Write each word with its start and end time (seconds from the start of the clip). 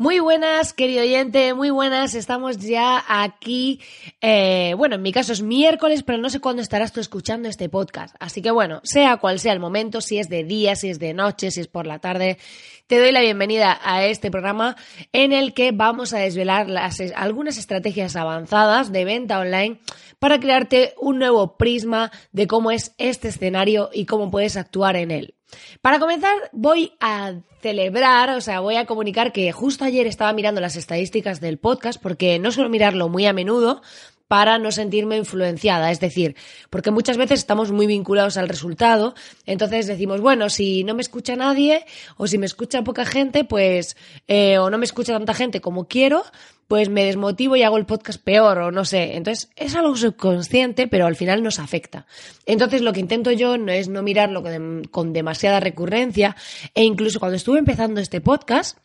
Muy 0.00 0.18
buenas, 0.18 0.72
querido 0.72 1.02
oyente, 1.02 1.52
muy 1.52 1.68
buenas. 1.68 2.14
Estamos 2.14 2.56
ya 2.56 3.04
aquí. 3.06 3.82
Eh, 4.22 4.72
bueno, 4.78 4.94
en 4.94 5.02
mi 5.02 5.12
caso 5.12 5.34
es 5.34 5.42
miércoles, 5.42 6.04
pero 6.04 6.16
no 6.16 6.30
sé 6.30 6.40
cuándo 6.40 6.62
estarás 6.62 6.94
tú 6.94 7.00
escuchando 7.00 7.50
este 7.50 7.68
podcast. 7.68 8.16
Así 8.18 8.40
que 8.40 8.50
bueno, 8.50 8.80
sea 8.82 9.18
cual 9.18 9.38
sea 9.38 9.52
el 9.52 9.60
momento, 9.60 10.00
si 10.00 10.18
es 10.18 10.30
de 10.30 10.42
día, 10.42 10.74
si 10.74 10.88
es 10.88 11.00
de 11.00 11.12
noche, 11.12 11.50
si 11.50 11.60
es 11.60 11.68
por 11.68 11.86
la 11.86 11.98
tarde, 11.98 12.38
te 12.86 12.98
doy 12.98 13.12
la 13.12 13.20
bienvenida 13.20 13.78
a 13.84 14.06
este 14.06 14.30
programa 14.30 14.74
en 15.12 15.34
el 15.34 15.52
que 15.52 15.70
vamos 15.70 16.14
a 16.14 16.18
desvelar 16.20 16.66
algunas 17.14 17.58
estrategias 17.58 18.16
avanzadas 18.16 18.92
de 18.92 19.04
venta 19.04 19.38
online 19.38 19.82
para 20.18 20.40
crearte 20.40 20.94
un 20.98 21.18
nuevo 21.18 21.58
prisma 21.58 22.10
de 22.32 22.46
cómo 22.46 22.70
es 22.70 22.94
este 22.96 23.28
escenario 23.28 23.90
y 23.92 24.06
cómo 24.06 24.30
puedes 24.30 24.56
actuar 24.56 24.96
en 24.96 25.10
él. 25.10 25.34
Para 25.80 25.98
comenzar, 25.98 26.36
voy 26.52 26.92
a 27.00 27.34
celebrar, 27.60 28.30
o 28.30 28.40
sea, 28.40 28.60
voy 28.60 28.76
a 28.76 28.86
comunicar 28.86 29.32
que 29.32 29.52
justo 29.52 29.84
ayer 29.84 30.06
estaba 30.06 30.32
mirando 30.32 30.60
las 30.60 30.76
estadísticas 30.76 31.40
del 31.40 31.58
podcast, 31.58 32.00
porque 32.00 32.38
no 32.38 32.52
suelo 32.52 32.70
mirarlo 32.70 33.08
muy 33.08 33.26
a 33.26 33.32
menudo, 33.32 33.82
para 34.30 34.60
no 34.60 34.70
sentirme 34.70 35.16
influenciada. 35.16 35.90
Es 35.90 35.98
decir, 35.98 36.36
porque 36.70 36.92
muchas 36.92 37.16
veces 37.16 37.40
estamos 37.40 37.72
muy 37.72 37.88
vinculados 37.88 38.36
al 38.36 38.48
resultado, 38.48 39.12
entonces 39.44 39.88
decimos, 39.88 40.20
bueno, 40.20 40.48
si 40.50 40.84
no 40.84 40.94
me 40.94 41.02
escucha 41.02 41.34
nadie 41.34 41.84
o 42.16 42.28
si 42.28 42.38
me 42.38 42.46
escucha 42.46 42.84
poca 42.84 43.04
gente, 43.04 43.42
pues, 43.42 43.96
eh, 44.28 44.58
o 44.58 44.70
no 44.70 44.78
me 44.78 44.84
escucha 44.84 45.14
tanta 45.14 45.34
gente 45.34 45.60
como 45.60 45.88
quiero, 45.88 46.22
pues 46.70 46.88
me 46.88 47.04
desmotivo 47.04 47.56
y 47.56 47.64
hago 47.64 47.78
el 47.78 47.84
podcast 47.84 48.22
peor 48.22 48.58
o 48.58 48.70
no 48.70 48.84
sé. 48.84 49.16
Entonces 49.16 49.50
es 49.56 49.74
algo 49.74 49.96
subconsciente, 49.96 50.86
pero 50.86 51.04
al 51.04 51.16
final 51.16 51.42
nos 51.42 51.58
afecta. 51.58 52.06
Entonces 52.46 52.80
lo 52.80 52.92
que 52.92 53.00
intento 53.00 53.32
yo 53.32 53.58
no 53.58 53.72
es 53.72 53.88
no 53.88 54.04
mirarlo 54.04 54.44
con 54.92 55.12
demasiada 55.12 55.58
recurrencia 55.58 56.36
e 56.72 56.84
incluso 56.84 57.18
cuando 57.18 57.34
estuve 57.34 57.58
empezando 57.58 58.00
este 58.00 58.20
podcast, 58.20 58.78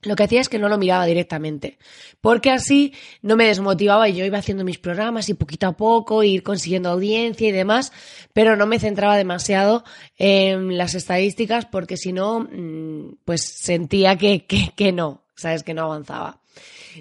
lo 0.00 0.16
que 0.16 0.22
hacía 0.22 0.40
es 0.40 0.48
que 0.48 0.58
no 0.58 0.70
lo 0.70 0.78
miraba 0.78 1.04
directamente, 1.04 1.76
porque 2.22 2.50
así 2.50 2.94
no 3.20 3.36
me 3.36 3.48
desmotivaba 3.48 4.08
y 4.08 4.14
yo 4.14 4.24
iba 4.24 4.38
haciendo 4.38 4.64
mis 4.64 4.78
programas 4.78 5.28
y 5.28 5.34
poquito 5.34 5.66
a 5.66 5.76
poco 5.76 6.22
ir 6.22 6.42
consiguiendo 6.42 6.88
audiencia 6.88 7.46
y 7.46 7.52
demás, 7.52 7.92
pero 8.32 8.56
no 8.56 8.66
me 8.66 8.78
centraba 8.78 9.14
demasiado 9.14 9.84
en 10.16 10.78
las 10.78 10.94
estadísticas 10.94 11.66
porque 11.66 11.98
si 11.98 12.14
no, 12.14 12.48
mm, 12.50 13.16
pues 13.26 13.42
sentía 13.42 14.16
que, 14.16 14.46
que, 14.46 14.72
que 14.74 14.90
no, 14.90 15.22
sabes, 15.34 15.64
que 15.64 15.74
no 15.74 15.82
avanzaba. 15.82 16.40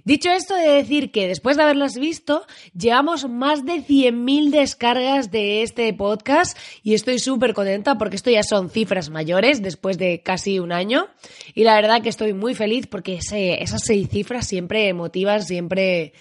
Dicho 0.03 0.29
esto, 0.31 0.55
de 0.55 0.67
decir 0.69 1.11
que 1.11 1.27
después 1.27 1.57
de 1.57 1.63
haberlas 1.63 1.97
visto, 1.97 2.45
llevamos 2.77 3.29
más 3.29 3.65
de 3.65 3.75
100.000 3.75 4.49
descargas 4.49 5.31
de 5.31 5.61
este 5.63 5.93
podcast 5.93 6.57
y 6.83 6.93
estoy 6.93 7.19
súper 7.19 7.53
contenta 7.53 7.97
porque 7.97 8.15
esto 8.15 8.29
ya 8.29 8.43
son 8.43 8.69
cifras 8.69 9.09
mayores 9.09 9.61
después 9.61 9.97
de 9.97 10.21
casi 10.21 10.59
un 10.59 10.71
año. 10.71 11.07
Y 11.53 11.63
la 11.63 11.75
verdad 11.75 12.01
que 12.01 12.09
estoy 12.09 12.33
muy 12.33 12.55
feliz 12.55 12.87
porque 12.87 13.19
esas 13.19 13.81
seis 13.83 14.09
cifras 14.09 14.47
siempre 14.47 14.93
motivan, 14.93 15.43
siempre 15.43 16.13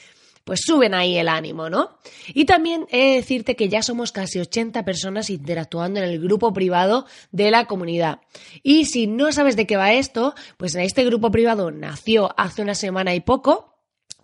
pues 0.44 0.60
suben 0.65 0.94
ahí 0.94 1.16
el 1.16 1.28
ánimo, 1.28 1.71
¿no? 1.71 1.99
Y 2.28 2.44
también 2.44 2.87
he 2.91 2.99
de 2.99 3.15
decirte 3.16 3.56
que 3.56 3.69
ya 3.69 3.82
somos 3.82 4.12
casi 4.12 4.38
80 4.38 4.84
personas 4.84 5.31
interactuando 5.31 6.00
en 6.00 6.06
el 6.06 6.21
grupo 6.21 6.53
privado 6.53 7.06
de 7.32 7.50
la 7.50 7.66
comunidad. 7.66 8.21
Y 8.62 8.84
si 8.84 9.06
no 9.06 9.33
sabes 9.33 9.56
de 9.56 9.66
qué 9.66 9.77
va 9.77 9.93
esto, 9.93 10.34
pues 10.56 10.75
en 10.75 10.83
este 10.83 11.04
grupo 11.04 11.31
privado 11.31 11.71
nació 11.71 12.34
hace 12.38 12.62
una 12.62 12.75
semana 12.75 13.15
y 13.15 13.21
poco 13.21 13.73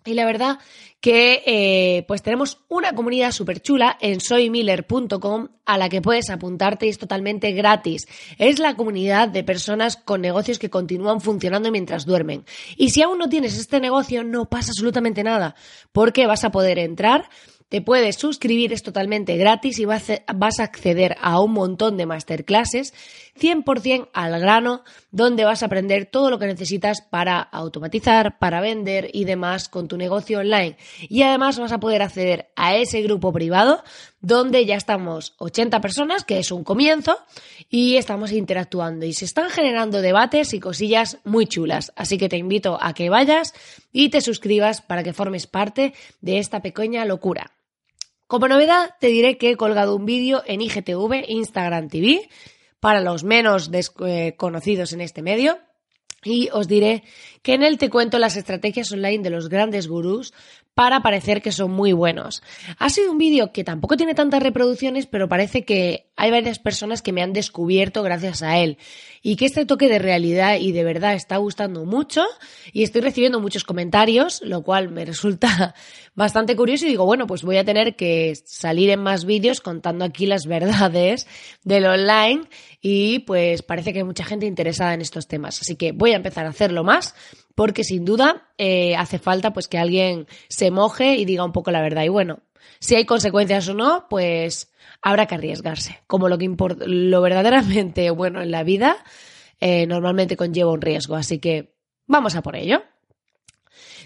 y 0.03 0.13
la 0.15 0.25
verdad 0.25 0.57
que 0.99 1.43
eh, 1.45 2.05
pues 2.07 2.21
tenemos 2.21 2.59
una 2.69 2.93
comunidad 2.93 3.31
súper 3.31 3.61
chula 3.61 3.97
en 4.01 4.19
soymiller.com 4.19 5.47
a 5.65 5.77
la 5.77 5.89
que 5.89 6.01
puedes 6.01 6.29
apuntarte 6.29 6.85
y 6.85 6.89
es 6.89 6.97
totalmente 6.97 7.51
gratis. 7.51 8.07
Es 8.37 8.59
la 8.59 8.75
comunidad 8.75 9.27
de 9.27 9.43
personas 9.43 9.97
con 9.97 10.21
negocios 10.21 10.59
que 10.59 10.69
continúan 10.69 11.21
funcionando 11.21 11.71
mientras 11.71 12.05
duermen. 12.05 12.45
Y 12.77 12.91
si 12.91 13.01
aún 13.01 13.17
no 13.17 13.29
tienes 13.29 13.57
este 13.57 13.79
negocio, 13.79 14.23
no 14.23 14.49
pasa 14.49 14.71
absolutamente 14.71 15.23
nada, 15.23 15.55
porque 15.91 16.27
vas 16.27 16.43
a 16.43 16.51
poder 16.51 16.77
entrar 16.79 17.29
te 17.71 17.81
puedes 17.81 18.17
suscribir, 18.17 18.73
es 18.73 18.83
totalmente 18.83 19.37
gratis 19.37 19.79
y 19.79 19.85
vas 19.85 20.09
a 20.09 20.63
acceder 20.63 21.15
a 21.21 21.39
un 21.39 21.53
montón 21.53 21.95
de 21.95 22.05
masterclasses 22.05 22.93
100% 23.39 24.09
al 24.11 24.41
grano, 24.41 24.83
donde 25.11 25.45
vas 25.45 25.63
a 25.63 25.67
aprender 25.67 26.05
todo 26.05 26.29
lo 26.29 26.37
que 26.37 26.47
necesitas 26.47 27.01
para 27.01 27.39
automatizar, 27.39 28.37
para 28.39 28.59
vender 28.59 29.09
y 29.13 29.23
demás 29.23 29.69
con 29.69 29.87
tu 29.87 29.95
negocio 29.95 30.39
online. 30.39 30.75
Y 31.07 31.21
además 31.21 31.59
vas 31.59 31.71
a 31.71 31.79
poder 31.79 32.01
acceder 32.01 32.51
a 32.57 32.75
ese 32.75 33.01
grupo 33.03 33.31
privado 33.31 33.85
donde 34.19 34.65
ya 34.65 34.75
estamos 34.75 35.33
80 35.37 35.79
personas, 35.79 36.25
que 36.25 36.39
es 36.39 36.51
un 36.51 36.65
comienzo, 36.65 37.19
y 37.69 37.95
estamos 37.95 38.33
interactuando 38.33 39.05
y 39.05 39.13
se 39.13 39.23
están 39.23 39.49
generando 39.49 40.01
debates 40.01 40.53
y 40.53 40.59
cosillas 40.59 41.19
muy 41.23 41.47
chulas. 41.47 41.93
Así 41.95 42.17
que 42.17 42.27
te 42.27 42.35
invito 42.35 42.77
a 42.81 42.93
que 42.93 43.09
vayas 43.09 43.53
y 43.93 44.09
te 44.09 44.19
suscribas 44.19 44.81
para 44.81 45.03
que 45.03 45.13
formes 45.13 45.47
parte 45.47 45.93
de 46.19 46.37
esta 46.37 46.61
pequeña 46.61 47.05
locura. 47.05 47.53
Como 48.31 48.47
novedad, 48.47 48.95
te 49.01 49.07
diré 49.07 49.37
que 49.37 49.49
he 49.49 49.57
colgado 49.57 49.93
un 49.93 50.05
vídeo 50.05 50.41
en 50.45 50.61
IGTV, 50.61 51.25
Instagram 51.27 51.89
TV, 51.89 52.29
para 52.79 53.01
los 53.01 53.25
menos 53.25 53.69
eh, 54.05 54.35
conocidos 54.37 54.93
en 54.93 55.01
este 55.01 55.21
medio. 55.21 55.59
Y 56.23 56.47
os 56.53 56.69
diré 56.69 57.03
que 57.41 57.55
en 57.55 57.61
él 57.61 57.77
te 57.77 57.89
cuento 57.89 58.19
las 58.19 58.37
estrategias 58.37 58.89
online 58.93 59.21
de 59.21 59.31
los 59.31 59.49
grandes 59.49 59.89
gurús 59.89 60.33
para 60.81 61.03
parecer 61.03 61.43
que 61.43 61.51
son 61.51 61.69
muy 61.69 61.93
buenos. 61.93 62.41
Ha 62.79 62.89
sido 62.89 63.11
un 63.11 63.19
vídeo 63.19 63.51
que 63.53 63.63
tampoco 63.63 63.97
tiene 63.97 64.15
tantas 64.15 64.41
reproducciones, 64.41 65.05
pero 65.05 65.29
parece 65.29 65.63
que 65.63 66.09
hay 66.15 66.31
varias 66.31 66.57
personas 66.57 67.03
que 67.03 67.11
me 67.11 67.21
han 67.21 67.33
descubierto 67.33 68.01
gracias 68.01 68.41
a 68.41 68.57
él. 68.57 68.79
Y 69.21 69.35
que 69.35 69.45
este 69.45 69.67
toque 69.67 69.87
de 69.87 69.99
realidad 69.99 70.57
y 70.59 70.71
de 70.71 70.83
verdad 70.83 71.13
está 71.13 71.37
gustando 71.37 71.85
mucho 71.85 72.23
y 72.73 72.81
estoy 72.81 73.01
recibiendo 73.01 73.39
muchos 73.39 73.63
comentarios, 73.63 74.41
lo 74.43 74.63
cual 74.63 74.89
me 74.89 75.05
resulta 75.05 75.75
bastante 76.15 76.55
curioso 76.55 76.87
y 76.87 76.89
digo, 76.89 77.05
bueno, 77.05 77.27
pues 77.27 77.43
voy 77.43 77.57
a 77.57 77.63
tener 77.63 77.95
que 77.95 78.33
salir 78.43 78.89
en 78.89 79.03
más 79.03 79.25
vídeos 79.25 79.61
contando 79.61 80.03
aquí 80.03 80.25
las 80.25 80.47
verdades 80.47 81.27
del 81.63 81.85
online 81.85 82.45
y 82.81 83.19
pues 83.19 83.61
parece 83.61 83.93
que 83.93 83.99
hay 83.99 84.05
mucha 84.05 84.25
gente 84.25 84.47
interesada 84.47 84.95
en 84.95 85.01
estos 85.01 85.27
temas, 85.27 85.61
así 85.61 85.75
que 85.75 85.91
voy 85.91 86.13
a 86.13 86.15
empezar 86.15 86.47
a 86.47 86.49
hacerlo 86.49 86.83
más 86.83 87.13
porque 87.55 87.83
sin 87.83 88.05
duda 88.05 88.49
eh, 88.57 88.95
hace 88.95 89.19
falta 89.19 89.53
pues 89.53 89.67
que 89.67 89.77
alguien 89.77 90.27
se 90.49 90.71
moje 90.71 91.15
y 91.15 91.25
diga 91.25 91.43
un 91.43 91.51
poco 91.51 91.71
la 91.71 91.81
verdad 91.81 92.03
y 92.03 92.09
bueno, 92.09 92.39
si 92.79 92.95
hay 92.95 93.05
consecuencias 93.05 93.67
o 93.69 93.73
no, 93.73 94.07
pues 94.09 94.71
habrá 95.01 95.25
que 95.25 95.35
arriesgarse. 95.35 95.99
Como 96.07 96.29
lo 96.29 96.37
que 96.37 96.45
importa, 96.45 96.85
lo 96.87 97.21
verdaderamente 97.21 98.09
bueno 98.11 98.41
en 98.41 98.51
la 98.51 98.63
vida 98.63 98.97
eh, 99.59 99.85
normalmente 99.87 100.35
conlleva 100.35 100.71
un 100.71 100.81
riesgo. 100.81 101.15
Así 101.15 101.39
que 101.39 101.75
vamos 102.07 102.35
a 102.35 102.41
por 102.41 102.55
ello. 102.55 102.83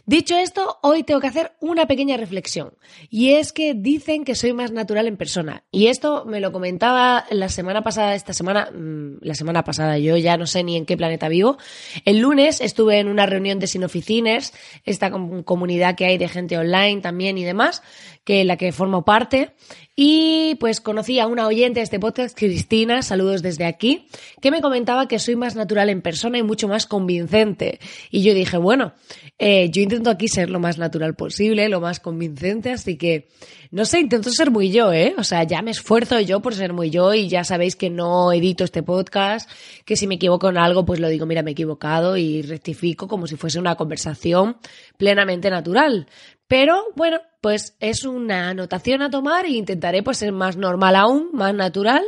Dicho 0.07 0.37
esto, 0.37 0.77
hoy 0.83 1.01
tengo 1.01 1.19
que 1.19 1.25
hacer 1.25 1.53
una 1.59 1.87
pequeña 1.87 2.15
reflexión. 2.15 2.73
Y 3.09 3.31
es 3.31 3.51
que 3.51 3.73
dicen 3.73 4.23
que 4.23 4.35
soy 4.35 4.53
más 4.53 4.71
natural 4.71 5.07
en 5.07 5.17
persona. 5.17 5.63
Y 5.71 5.87
esto 5.87 6.25
me 6.25 6.39
lo 6.39 6.51
comentaba 6.51 7.25
la 7.31 7.49
semana 7.49 7.81
pasada, 7.81 8.13
esta 8.13 8.31
semana, 8.31 8.69
mm, 8.71 9.17
la 9.21 9.33
semana 9.33 9.63
pasada, 9.63 9.97
yo 9.97 10.15
ya 10.15 10.37
no 10.37 10.45
sé 10.45 10.63
ni 10.63 10.77
en 10.77 10.85
qué 10.85 10.95
planeta 10.95 11.27
vivo. 11.27 11.57
El 12.05 12.19
lunes 12.19 12.61
estuve 12.61 12.99
en 12.99 13.07
una 13.07 13.25
reunión 13.25 13.57
de 13.57 13.65
Sinoficines, 13.65 14.53
esta 14.83 15.09
comunidad 15.09 15.95
que 15.95 16.05
hay 16.05 16.19
de 16.19 16.27
gente 16.27 16.55
online 16.55 17.01
también 17.01 17.39
y 17.39 17.43
demás, 17.43 17.81
que 18.25 18.43
la 18.43 18.57
que 18.57 18.73
formo 18.73 19.05
parte. 19.05 19.51
Y 19.95 20.55
pues 20.59 20.81
conocí 20.81 21.19
a 21.19 21.27
una 21.27 21.47
oyente 21.47 21.79
de 21.79 21.85
este 21.85 22.01
podcast, 22.01 22.37
Cristina, 22.37 23.01
saludos 23.01 23.41
desde 23.41 23.63
aquí, 23.63 24.07
que 24.41 24.51
me 24.51 24.59
comentaba 24.59 25.07
que 25.07 25.19
soy 25.19 25.37
más 25.37 25.55
natural 25.55 25.89
en 25.89 26.01
persona 26.01 26.37
y 26.37 26.43
mucho 26.43 26.67
más 26.67 26.85
convincente. 26.85 27.79
Y 28.11 28.21
yo 28.21 28.33
dije, 28.33 28.57
bueno, 28.57 28.91
eh, 29.39 29.69
yo 29.71 29.81
intento 29.81 30.09
aquí 30.09 30.27
ser 30.27 30.49
lo 30.49 30.59
más 30.59 30.77
natural 30.77 31.15
posible, 31.15 31.69
lo 31.69 31.79
más 31.79 32.01
convincente, 32.01 32.71
así 32.71 32.97
que, 32.97 33.29
no 33.71 33.85
sé, 33.85 34.01
intento 34.01 34.31
ser 34.31 34.51
muy 34.51 34.69
yo, 34.69 34.91
¿eh? 34.91 35.15
O 35.17 35.23
sea, 35.23 35.43
ya 35.43 35.61
me 35.61 35.71
esfuerzo 35.71 36.19
yo 36.19 36.41
por 36.41 36.55
ser 36.55 36.73
muy 36.73 36.89
yo 36.89 37.13
y 37.13 37.29
ya 37.29 37.45
sabéis 37.45 37.77
que 37.77 37.89
no 37.89 38.33
edito 38.33 38.65
este 38.65 38.83
podcast, 38.83 39.49
que 39.85 39.95
si 39.95 40.07
me 40.07 40.15
equivoco 40.15 40.49
en 40.49 40.57
algo, 40.57 40.83
pues 40.83 40.99
lo 40.99 41.07
digo, 41.07 41.25
mira, 41.25 41.41
me 41.41 41.51
he 41.51 41.53
equivocado 41.53 42.17
y 42.17 42.41
rectifico 42.41 43.07
como 43.07 43.27
si 43.27 43.37
fuese 43.37 43.59
una 43.59 43.75
conversación 43.75 44.57
plenamente 44.97 45.49
natural. 45.49 46.07
Pero 46.47 46.83
bueno, 46.95 47.21
pues 47.45 47.75
es 47.79 48.05
una 48.05 48.49
anotación 48.49 49.03
a 49.03 49.11
tomar 49.11 49.45
e 49.45 49.51
intentaré 49.51 50.01
pues 50.01 50.17
ser 50.17 50.31
más 50.31 50.57
normal 50.57 50.95
aún, 50.95 51.29
más 51.31 51.53
natural, 51.53 52.03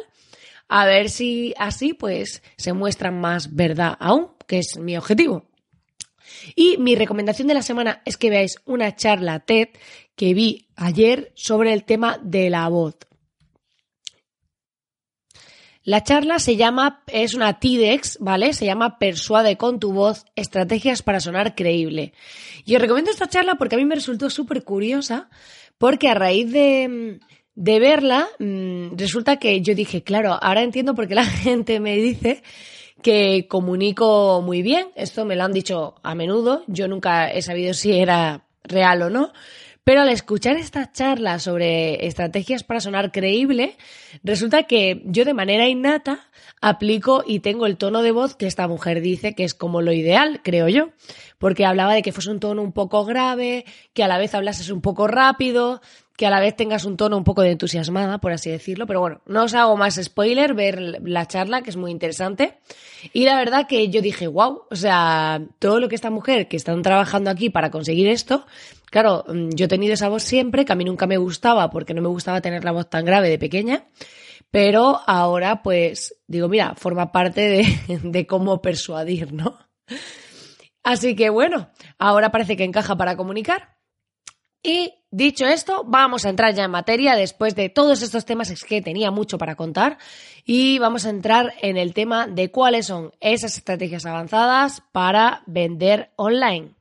a 0.68 0.88
ver 0.88 1.12
si 1.12 1.54
así 1.60 1.94
pues 1.94 2.42
se 2.57 2.74
muestra 2.74 3.12
más 3.12 3.56
verdad 3.56 3.95
aún, 4.00 4.30
que 4.48 4.57
es 4.57 4.80
mi 4.80 4.98
objetivo. 4.98 5.45
Y 6.56 6.78
mi 6.80 6.95
recomendación 6.95 7.48
de 7.48 7.54
la 7.54 7.62
semana 7.62 8.01
es 8.04 8.18
que 8.18 8.31
veáis 8.31 8.56
una 8.66 8.95
charla 8.95 9.39
TED 9.42 9.68
que 10.16 10.34
vi 10.34 10.69
ayer 10.75 11.31
sobre 11.36 11.72
el 11.72 11.83
tema 11.83 12.19
de 12.24 12.50
la 12.50 12.68
voz. 12.68 12.95
La 15.88 16.04
charla 16.04 16.39
se 16.39 16.57
llama, 16.57 17.01
es 17.07 17.34
una 17.34 17.62
TEDx, 17.62 18.18
¿vale? 18.19 18.51
Se 18.51 18.66
llama 18.66 19.00
Persuade 19.00 19.56
con 19.56 19.80
tu 19.80 19.94
voz, 19.94 20.25
estrategias 20.36 21.01
para 21.01 21.22
sonar 21.22 21.56
creíble. 21.56 22.12
Y 22.66 22.75
os 22.75 22.81
recomiendo 22.81 23.10
esta 23.10 23.30
charla 23.30 23.56
porque 23.56 23.75
a 23.75 23.78
mí 23.78 23.86
me 23.86 23.95
resultó 23.95 24.30
súper 24.30 24.66
curiosa, 24.66 25.30
porque 25.78 26.10
a 26.10 26.13
raíz 26.13 26.51
de, 26.51 27.22
de 27.56 27.80
verla, 27.80 28.28
mm, 28.38 28.98
resulta 28.98 29.38
que 29.38 29.62
yo 29.62 29.75
dije, 29.75 30.04
claro, 30.04 30.38
ahora 30.42 30.62
entiendo 30.62 30.94
por 30.94 31.07
qué 31.07 31.16
la 31.16 31.24
gente 31.45 31.80
me 31.80 31.95
dice 31.95 32.44
que 33.01 33.48
comunico 33.48 34.42
muy 34.42 34.62
bien. 34.62 34.90
Esto 34.98 35.24
me 35.24 35.38
lo 35.38 35.45
han 35.45 35.54
dicho 35.54 35.95
a 36.04 36.16
menudo. 36.16 36.63
Yo 36.68 36.90
nunca 36.90 37.31
he 37.31 37.42
sabido 37.42 37.74
si 37.74 37.94
era 37.94 38.45
real 38.63 39.04
o 39.04 39.10
no. 39.10 39.31
Pero 39.88 40.01
al 40.01 40.10
escuchar 40.10 40.57
esta 40.57 40.92
charla 40.92 41.39
sobre 41.39 42.07
estrategias 42.07 42.66
para 42.66 42.81
sonar 42.81 43.13
creíble, 43.13 43.78
resulta 44.22 44.63
que 44.63 45.01
yo 45.06 45.24
de 45.24 45.34
manera 45.34 45.69
innata 45.69 46.28
aplico 46.60 47.24
y 47.25 47.39
tengo 47.39 47.66
el 47.66 47.78
tono 47.78 48.01
de 48.01 48.12
voz 48.12 48.36
que 48.36 48.48
esta 48.48 48.68
mujer 48.68 49.00
dice 49.00 49.34
que 49.34 49.45
es 49.45 49.54
como 49.54 49.81
lo 49.81 49.94
ideal, 49.94 50.42
creo 50.44 50.68
yo. 50.68 50.89
Porque 51.38 51.66
hablaba 51.66 51.94
de 51.94 52.01
que 52.01 52.12
fuese 52.12 52.31
un 52.31 52.42
tono 52.42 52.63
un 52.63 52.74
poco 52.74 53.06
grave, 53.06 53.63
que 53.94 54.04
a 54.04 54.10
la 54.10 54.18
vez 54.18 54.36
hablases 54.36 54.72
un 54.72 54.81
poco 54.81 55.07
rápido, 55.07 55.80
que 56.18 56.25
a 56.25 56.31
la 56.31 56.40
vez 56.40 56.56
tengas 56.56 56.84
un 56.84 56.98
tono 56.98 57.16
un 57.16 57.24
poco 57.24 57.44
de 57.44 57.52
entusiasmada, 57.52 58.18
por 58.18 58.31
así 58.31 58.50
decirlo. 58.50 58.88
Pero 58.88 59.00
bueno, 59.00 59.22
no 59.28 59.44
os 59.44 59.54
hago 59.54 59.78
más 59.78 60.02
spoiler, 60.04 60.56
ver 60.56 61.00
la 61.04 61.28
charla, 61.28 61.62
que 61.62 61.69
es 61.69 61.78
muy 61.78 61.92
interesante. 61.92 62.58
Y 63.14 63.24
la 63.25 63.38
verdad 63.38 63.68
que 63.68 63.90
yo 63.90 64.02
dije, 64.02 64.25
wow, 64.25 64.64
o 64.69 64.75
sea, 64.75 65.40
todo 65.60 65.80
lo 65.80 65.88
que 65.88 65.96
esta 65.96 66.10
mujer 66.10 66.48
que 66.48 66.58
están 66.58 66.81
trabajando 66.81 67.30
aquí 67.30 67.52
para 67.52 67.69
conseguir 67.69 68.08
esto, 68.08 68.48
claro, 68.88 69.25
mm, 69.28 69.50
yo 69.52 69.66
he 69.66 69.69
tenido 69.69 69.94
esa 69.94 70.10
voz 70.10 70.24
siempre, 70.24 70.66
que 70.66 70.74
a 70.74 70.75
mí 70.75 70.84
nunca 70.84 71.06
me 71.06 71.18
gustaba 71.18 71.69
porque 71.69 71.94
no 71.94 72.02
me 72.02 72.10
gustaba 72.10 72.42
tener 72.42 72.64
la 72.64 72.72
voz 72.72 72.90
tan 72.90 73.06
grave 73.06 73.30
de 73.30 73.38
pequeña. 73.38 73.86
Pero 74.50 75.00
ahora, 75.06 75.62
pues, 75.62 76.16
digo, 76.25 76.50
mira, 76.50 76.74
forma 76.75 77.12
parte 77.12 77.42
de, 77.42 78.00
de 78.04 78.25
cómo 78.25 78.60
persuadir, 78.60 79.34
¿no? 79.34 79.60
Así 80.84 81.16
que 81.16 81.30
bueno, 81.30 81.69
ahora 82.00 82.31
parece 82.31 82.58
que 82.58 82.64
encaja 82.64 82.96
para 82.96 83.18
comunicar. 83.18 83.77
Y 84.68 84.96
dicho 85.12 85.46
esto, 85.46 85.86
vamos 85.88 86.25
a 86.25 86.30
entrar 86.30 86.54
ya 86.54 86.66
en 86.66 86.72
materia. 86.72 87.16
Después 87.16 87.56
de 87.56 87.69
todos 87.69 88.02
estos 88.02 88.25
temas 88.25 88.50
es 88.50 88.66
que 88.66 88.81
tenía 88.81 89.12
mucho 89.12 89.38
para 89.38 89.56
contar 89.56 89.98
y 90.44 90.78
vamos 90.78 91.06
a 91.06 91.10
entrar 91.10 91.54
en 91.62 91.78
el 91.78 91.94
tema 91.94 92.28
de 92.28 92.52
cuáles 92.52 92.88
son 92.88 93.14
esas 93.22 93.58
estrategias 93.58 94.06
avanzadas 94.06 94.84
para 94.92 95.44
vender 95.46 96.12
online. 96.18 96.77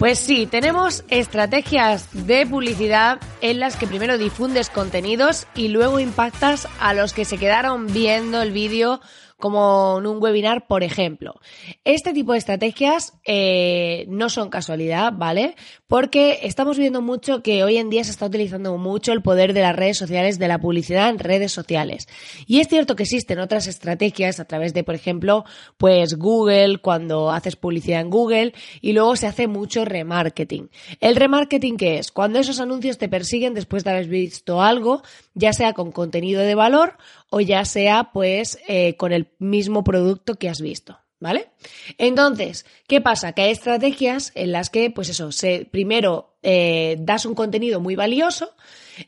Pues 0.00 0.18
sí, 0.18 0.46
tenemos 0.46 1.04
estrategias 1.08 2.08
de 2.26 2.46
publicidad 2.46 3.20
en 3.42 3.60
las 3.60 3.76
que 3.76 3.86
primero 3.86 4.16
difundes 4.16 4.70
contenidos 4.70 5.46
y 5.54 5.68
luego 5.68 6.00
impactas 6.00 6.66
a 6.80 6.94
los 6.94 7.12
que 7.12 7.26
se 7.26 7.36
quedaron 7.36 7.86
viendo 7.86 8.40
el 8.40 8.50
vídeo 8.50 9.02
como 9.40 9.96
en 9.98 10.06
un 10.06 10.22
webinar, 10.22 10.66
por 10.66 10.84
ejemplo. 10.84 11.40
Este 11.84 12.12
tipo 12.12 12.32
de 12.32 12.38
estrategias 12.38 13.14
eh, 13.24 14.04
no 14.08 14.28
son 14.28 14.50
casualidad, 14.50 15.12
¿vale? 15.12 15.56
Porque 15.88 16.40
estamos 16.42 16.78
viendo 16.78 17.02
mucho 17.02 17.42
que 17.42 17.64
hoy 17.64 17.78
en 17.78 17.90
día 17.90 18.04
se 18.04 18.12
está 18.12 18.26
utilizando 18.26 18.76
mucho 18.78 19.12
el 19.12 19.22
poder 19.22 19.52
de 19.52 19.62
las 19.62 19.74
redes 19.74 19.98
sociales, 19.98 20.38
de 20.38 20.48
la 20.48 20.60
publicidad 20.60 21.08
en 21.08 21.18
redes 21.18 21.50
sociales. 21.50 22.06
Y 22.46 22.60
es 22.60 22.68
cierto 22.68 22.94
que 22.94 23.02
existen 23.02 23.40
otras 23.40 23.66
estrategias 23.66 24.38
a 24.38 24.44
través 24.44 24.74
de, 24.74 24.84
por 24.84 24.94
ejemplo, 24.94 25.44
pues 25.76 26.14
Google, 26.14 26.78
cuando 26.78 27.30
haces 27.30 27.56
publicidad 27.56 28.00
en 28.00 28.10
Google, 28.10 28.54
y 28.80 28.92
luego 28.92 29.16
se 29.16 29.26
hace 29.26 29.48
mucho 29.48 29.84
remarketing. 29.84 30.70
¿El 31.00 31.16
remarketing 31.16 31.76
qué 31.76 31.98
es? 31.98 32.12
Cuando 32.12 32.38
esos 32.38 32.60
anuncios 32.60 32.98
te 32.98 33.08
persiguen 33.08 33.54
después 33.54 33.82
de 33.84 33.90
haber 33.90 34.06
visto 34.06 34.62
algo, 34.62 35.02
ya 35.34 35.52
sea 35.52 35.72
con 35.72 35.92
contenido 35.92 36.42
de 36.42 36.54
valor 36.54 36.98
o 37.30 37.40
ya 37.40 37.64
sea 37.64 38.10
pues 38.12 38.58
eh, 38.68 38.96
con 38.96 39.12
el 39.12 39.28
mismo 39.38 39.82
producto 39.82 40.34
que 40.34 40.48
has 40.48 40.60
visto. 40.60 40.98
¿Vale? 41.22 41.50
Entonces, 41.98 42.64
¿qué 42.88 43.02
pasa? 43.02 43.32
Que 43.32 43.42
hay 43.42 43.50
estrategias 43.50 44.32
en 44.34 44.52
las 44.52 44.70
que, 44.70 44.90
pues 44.90 45.10
eso, 45.10 45.32
se, 45.32 45.68
primero 45.70 46.29
eh, 46.42 46.96
das 47.00 47.26
un 47.26 47.34
contenido 47.34 47.80
muy 47.80 47.96
valioso 47.96 48.54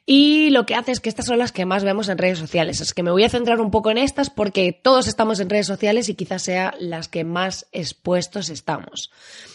y 0.07 0.51
lo 0.51 0.67
que 0.67 0.75
hace 0.75 0.93
es 0.93 1.01
que 1.01 1.09
estas 1.09 1.27
son 1.27 1.39
las 1.39 1.53
que 1.53 1.67
más 1.67 1.85
vemos 1.85 2.09
en 2.09 2.19
redes 2.19 2.39
sociales. 2.39 2.81
Es 2.81 2.95
que 2.95 3.03
me 3.03 3.11
voy 3.11 3.25
a 3.25 3.29
centrar 3.29 3.61
un 3.61 3.71
poco 3.71 3.91
en 3.91 3.99
estas 3.99 4.31
porque 4.31 4.73
todos 4.73 5.07
estamos 5.09 5.41
en 5.41 5.51
redes 5.51 5.67
sociales 5.67 6.09
y 6.09 6.15
quizás 6.15 6.43
sea 6.43 6.75
las 6.79 7.09
que 7.09 7.25
más 7.25 7.67
expuestos 7.73 8.49
estamos. 8.49 9.11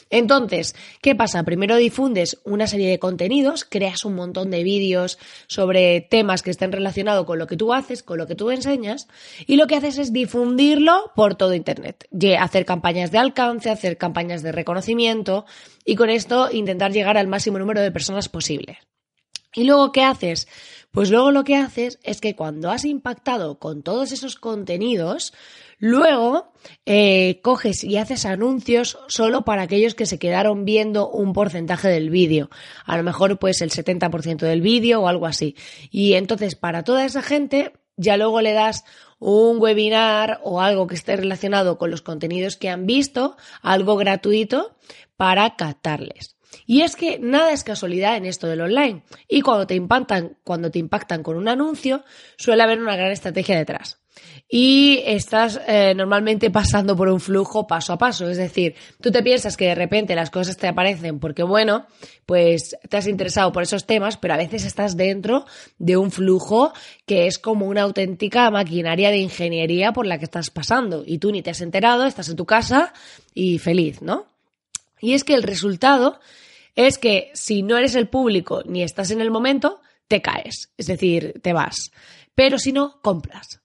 Entonces, 0.09 0.73
¿qué 1.01 1.15
pasa? 1.15 1.43
Primero 1.43 1.75
difundes 1.75 2.39
una 2.45 2.67
serie 2.67 2.89
de 2.89 2.99
contenidos, 2.99 3.65
creas 3.65 4.05
un 4.05 4.15
montón 4.15 4.51
de 4.51 4.63
vídeos 4.63 5.17
sobre 5.47 5.99
temas 5.99 6.43
que 6.43 6.51
estén 6.51 6.71
relacionados 6.71 7.25
con 7.25 7.39
lo 7.39 7.47
que 7.47 7.57
tú 7.57 7.73
haces, 7.73 8.03
con 8.03 8.17
lo 8.17 8.25
que 8.25 8.35
tú 8.35 8.49
enseñas, 8.49 9.07
y 9.45 9.57
lo 9.57 9.67
que 9.67 9.75
haces 9.75 9.97
es 9.97 10.13
difundirlo 10.13 11.11
por 11.13 11.35
todo 11.35 11.53
Internet. 11.53 12.07
Hacer 12.39 12.65
campañas 12.65 13.11
de 13.11 13.17
alcance, 13.17 13.69
hacer 13.69 13.97
campañas 13.97 14.43
de 14.43 14.53
reconocimiento, 14.53 15.45
y 15.87 15.95
con 15.95 16.09
esto 16.09 16.49
intentar 16.51 16.91
llegar 16.91 17.17
al 17.17 17.27
máximo 17.27 17.57
número 17.57 17.81
de 17.81 17.91
personas 17.91 18.27
posible. 18.27 18.77
¿Y 19.55 19.63
luego 19.63 19.93
qué 19.93 20.03
haces? 20.03 20.49
Pues 20.91 21.09
luego 21.09 21.31
lo 21.31 21.45
que 21.45 21.55
haces 21.55 21.97
es 22.03 22.19
que 22.19 22.35
cuando 22.35 22.69
has 22.69 22.83
impactado 22.83 23.57
con 23.57 23.83
todos 23.83 24.11
esos 24.11 24.35
contenidos, 24.35 25.33
luego 25.79 26.51
eh, 26.85 27.39
coges 27.41 27.85
y 27.85 27.95
haces 27.95 28.25
anuncios 28.25 28.99
solo 29.07 29.45
para 29.45 29.61
aquellos 29.61 29.95
que 29.95 30.05
se 30.05 30.19
quedaron 30.19 30.65
viendo 30.65 31.09
un 31.09 31.31
porcentaje 31.31 31.87
del 31.87 32.09
vídeo. 32.09 32.49
A 32.85 32.97
lo 32.97 33.03
mejor 33.03 33.39
pues 33.39 33.61
el 33.61 33.71
70% 33.71 34.39
del 34.39 34.59
vídeo 34.59 35.01
o 35.01 35.07
algo 35.07 35.25
así. 35.25 35.55
Y 35.89 36.15
entonces 36.15 36.55
para 36.55 36.83
toda 36.83 37.05
esa 37.05 37.21
gente 37.21 37.71
ya 37.97 38.15
luego 38.17 38.41
le 38.41 38.53
das 38.53 38.85
un 39.19 39.59
webinar 39.59 40.39
o 40.43 40.61
algo 40.61 40.87
que 40.87 40.95
esté 40.95 41.15
relacionado 41.15 41.77
con 41.77 41.91
los 41.91 42.01
contenidos 42.01 42.55
que 42.55 42.69
han 42.69 42.85
visto, 42.85 43.35
algo 43.61 43.97
gratuito 43.97 44.77
para 45.17 45.55
captarles. 45.55 46.37
Y 46.65 46.81
es 46.81 46.95
que 46.95 47.19
nada 47.19 47.51
es 47.51 47.63
casualidad 47.63 48.15
en 48.15 48.25
esto 48.25 48.47
del 48.47 48.61
online. 48.61 49.03
Y 49.27 49.41
cuando 49.41 49.67
te 49.67 49.75
impactan, 49.75 50.37
cuando 50.43 50.71
te 50.71 50.79
impactan 50.79 51.23
con 51.23 51.35
un 51.35 51.47
anuncio, 51.47 52.03
suele 52.37 52.63
haber 52.63 52.79
una 52.79 52.95
gran 52.95 53.11
estrategia 53.11 53.57
detrás. 53.57 53.99
Y 54.49 55.01
estás 55.05 55.59
eh, 55.67 55.93
normalmente 55.93 56.49
pasando 56.51 56.95
por 56.95 57.09
un 57.09 57.19
flujo 57.19 57.67
paso 57.67 57.93
a 57.93 57.97
paso. 57.97 58.29
Es 58.29 58.37
decir, 58.37 58.75
tú 59.01 59.11
te 59.11 59.21
piensas 59.21 59.57
que 59.57 59.65
de 59.65 59.75
repente 59.75 60.15
las 60.15 60.29
cosas 60.29 60.55
te 60.55 60.67
aparecen 60.67 61.19
porque, 61.19 61.43
bueno, 61.43 61.85
pues 62.25 62.77
te 62.89 62.97
has 62.97 63.07
interesado 63.07 63.51
por 63.51 63.63
esos 63.63 63.85
temas, 63.85 64.15
pero 64.15 64.33
a 64.33 64.37
veces 64.37 64.63
estás 64.63 64.95
dentro 64.95 65.45
de 65.79 65.97
un 65.97 66.11
flujo 66.11 66.71
que 67.05 67.27
es 67.27 67.39
como 67.39 67.65
una 67.67 67.81
auténtica 67.81 68.49
maquinaria 68.49 69.11
de 69.11 69.17
ingeniería 69.17 69.91
por 69.91 70.05
la 70.05 70.17
que 70.17 70.25
estás 70.25 70.49
pasando. 70.49 71.03
Y 71.05 71.17
tú 71.17 71.31
ni 71.31 71.41
te 71.41 71.49
has 71.49 71.61
enterado, 71.61 72.05
estás 72.05 72.29
en 72.29 72.37
tu 72.37 72.45
casa 72.45 72.93
y 73.33 73.59
feliz, 73.59 74.01
¿no? 74.01 74.25
Y 75.01 75.13
es 75.13 75.23
que 75.23 75.33
el 75.33 75.43
resultado 75.43 76.19
es 76.75 76.97
que 76.97 77.31
si 77.33 77.63
no 77.63 77.77
eres 77.77 77.95
el 77.95 78.07
público 78.07 78.61
ni 78.65 78.83
estás 78.83 79.11
en 79.11 79.19
el 79.19 79.31
momento, 79.31 79.81
te 80.07 80.21
caes, 80.21 80.71
es 80.77 80.87
decir, 80.87 81.39
te 81.41 81.51
vas. 81.51 81.91
Pero 82.35 82.59
si 82.59 82.71
no, 82.71 82.99
compras. 83.01 83.59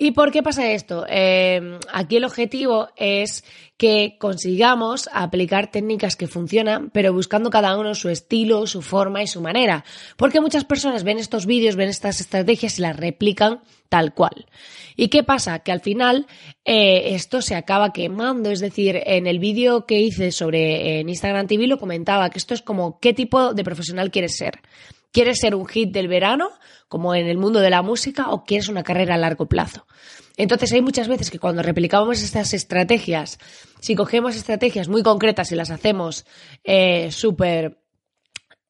¿Y 0.00 0.12
por 0.12 0.30
qué 0.30 0.44
pasa 0.44 0.70
esto? 0.70 1.04
Eh, 1.08 1.80
aquí 1.92 2.16
el 2.16 2.24
objetivo 2.24 2.88
es 2.96 3.44
que 3.76 4.16
consigamos 4.18 5.10
aplicar 5.12 5.72
técnicas 5.72 6.14
que 6.14 6.28
funcionan, 6.28 6.90
pero 6.90 7.12
buscando 7.12 7.50
cada 7.50 7.76
uno 7.76 7.96
su 7.96 8.08
estilo, 8.08 8.68
su 8.68 8.80
forma 8.80 9.22
y 9.22 9.26
su 9.26 9.40
manera. 9.40 9.84
Porque 10.16 10.40
muchas 10.40 10.64
personas 10.64 11.02
ven 11.02 11.18
estos 11.18 11.46
vídeos, 11.46 11.74
ven 11.74 11.88
estas 11.88 12.20
estrategias 12.20 12.78
y 12.78 12.82
las 12.82 12.96
replican 12.96 13.60
tal 13.88 14.14
cual. 14.14 14.46
¿Y 14.94 15.08
qué 15.08 15.24
pasa? 15.24 15.58
Que 15.60 15.72
al 15.72 15.80
final 15.80 16.26
eh, 16.64 17.14
esto 17.14 17.42
se 17.42 17.56
acaba 17.56 17.92
quemando. 17.92 18.52
Es 18.52 18.60
decir, 18.60 19.00
en 19.04 19.26
el 19.26 19.40
vídeo 19.40 19.84
que 19.84 20.00
hice 20.00 20.30
sobre 20.30 21.00
en 21.00 21.08
Instagram 21.08 21.48
TV 21.48 21.66
lo 21.66 21.78
comentaba 21.78 22.30
que 22.30 22.38
esto 22.38 22.54
es 22.54 22.62
como 22.62 23.00
qué 23.00 23.14
tipo 23.14 23.52
de 23.52 23.64
profesional 23.64 24.12
quieres 24.12 24.36
ser. 24.36 24.60
¿Quieres 25.18 25.40
ser 25.40 25.56
un 25.56 25.66
hit 25.66 25.90
del 25.90 26.06
verano, 26.06 26.48
como 26.86 27.12
en 27.12 27.26
el 27.26 27.38
mundo 27.38 27.58
de 27.58 27.70
la 27.70 27.82
música, 27.82 28.30
o 28.30 28.44
quieres 28.44 28.68
una 28.68 28.84
carrera 28.84 29.16
a 29.16 29.18
largo 29.18 29.46
plazo? 29.46 29.84
Entonces 30.36 30.72
hay 30.72 30.80
muchas 30.80 31.08
veces 31.08 31.32
que 31.32 31.40
cuando 31.40 31.60
replicamos 31.60 32.22
estas 32.22 32.54
estrategias, 32.54 33.40
si 33.80 33.96
cogemos 33.96 34.36
estrategias 34.36 34.86
muy 34.86 35.02
concretas 35.02 35.50
y 35.50 35.56
las 35.56 35.70
hacemos 35.70 36.24
eh, 36.62 37.10
súper 37.10 37.80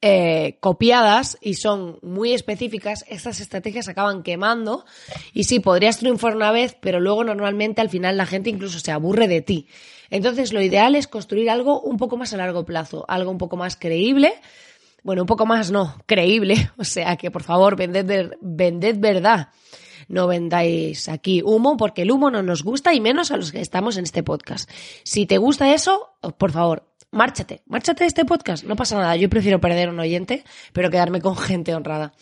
eh, 0.01 0.57
copiadas 0.61 1.37
y 1.43 1.53
son 1.53 1.99
muy 2.01 2.33
específicas, 2.33 3.05
estas 3.09 3.41
estrategias 3.41 3.89
acaban 3.89 4.23
quemando 4.23 4.87
y 5.35 5.45
sí, 5.45 5.61
podrías 5.61 5.99
triunfar 5.99 6.35
una 6.35 6.51
vez, 6.51 6.79
pero 6.81 6.99
luego 6.99 7.25
normalmente 7.25 7.83
al 7.83 7.91
final 7.91 8.17
la 8.17 8.25
gente 8.25 8.49
incluso 8.49 8.79
se 8.79 8.91
aburre 8.91 9.29
de 9.29 9.43
ti. 9.43 9.69
Entonces 10.09 10.55
lo 10.55 10.63
ideal 10.63 10.95
es 10.95 11.09
construir 11.09 11.51
algo 11.51 11.83
un 11.83 11.99
poco 11.99 12.17
más 12.17 12.33
a 12.33 12.39
largo 12.39 12.65
plazo, 12.65 13.05
algo 13.07 13.31
un 13.31 13.37
poco 13.37 13.59
más 13.59 13.77
creíble, 13.77 14.33
bueno, 15.09 15.23
un 15.23 15.27
poco 15.27 15.47
más 15.47 15.71
no, 15.71 15.97
creíble. 16.05 16.71
O 16.77 16.85
sea 16.85 17.17
que 17.17 17.31
por 17.31 17.43
favor, 17.43 17.77
vended, 17.77 18.33
vended 18.43 18.97
verdad. 18.99 19.49
No 20.07 20.27
vendáis 20.27 21.09
aquí 21.09 21.41
humo 21.43 21.79
porque 21.79 22.03
el 22.03 22.11
humo 22.11 22.31
no 22.31 22.43
nos 22.43 22.63
gusta 22.63 22.93
y 22.93 23.01
menos 23.01 23.31
a 23.31 23.39
los 23.39 23.51
que 23.51 23.63
estamos 23.63 23.97
en 23.97 24.05
este 24.05 24.23
podcast. 24.23 24.71
Si 25.05 25.25
te 25.25 25.39
gusta 25.39 25.73
eso, 25.73 26.11
por 26.37 26.53
favor, 26.53 26.91
márchate, 27.11 27.63
márchate 27.65 28.05
de 28.05 28.09
este 28.09 28.27
podcast. 28.27 28.65
No 28.65 28.77
pasa 28.77 28.99
nada. 28.99 29.17
Yo 29.17 29.31
prefiero 29.31 29.63
perder 29.63 29.89
un 29.89 29.99
oyente, 29.99 30.45
pero 30.75 30.91
quedarme 30.91 31.23
con 31.23 31.39
gente 31.39 31.75
honrada. 31.75 32.13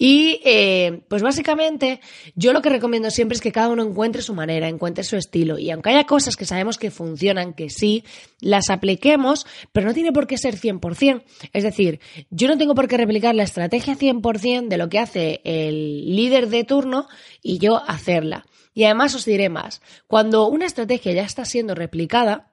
Y 0.00 0.40
eh, 0.44 1.02
pues 1.08 1.22
básicamente 1.22 2.00
yo 2.36 2.52
lo 2.52 2.62
que 2.62 2.68
recomiendo 2.68 3.10
siempre 3.10 3.34
es 3.34 3.42
que 3.42 3.50
cada 3.50 3.68
uno 3.68 3.82
encuentre 3.82 4.22
su 4.22 4.32
manera, 4.32 4.68
encuentre 4.68 5.02
su 5.02 5.16
estilo. 5.16 5.58
Y 5.58 5.72
aunque 5.72 5.90
haya 5.90 6.04
cosas 6.04 6.36
que 6.36 6.44
sabemos 6.44 6.78
que 6.78 6.92
funcionan, 6.92 7.52
que 7.52 7.68
sí, 7.68 8.04
las 8.40 8.70
apliquemos, 8.70 9.44
pero 9.72 9.88
no 9.88 9.94
tiene 9.94 10.12
por 10.12 10.28
qué 10.28 10.38
ser 10.38 10.56
100%. 10.56 11.24
Es 11.52 11.64
decir, 11.64 11.98
yo 12.30 12.46
no 12.46 12.56
tengo 12.56 12.76
por 12.76 12.86
qué 12.86 12.96
replicar 12.96 13.34
la 13.34 13.42
estrategia 13.42 13.96
100% 13.96 14.68
de 14.68 14.78
lo 14.78 14.88
que 14.88 15.00
hace 15.00 15.40
el 15.42 16.14
líder 16.14 16.48
de 16.48 16.62
turno 16.62 17.08
y 17.42 17.58
yo 17.58 17.82
hacerla. 17.88 18.46
Y 18.74 18.84
además 18.84 19.16
os 19.16 19.24
diré 19.24 19.48
más, 19.48 19.82
cuando 20.06 20.46
una 20.46 20.66
estrategia 20.66 21.12
ya 21.12 21.24
está 21.24 21.44
siendo 21.44 21.74
replicada, 21.74 22.52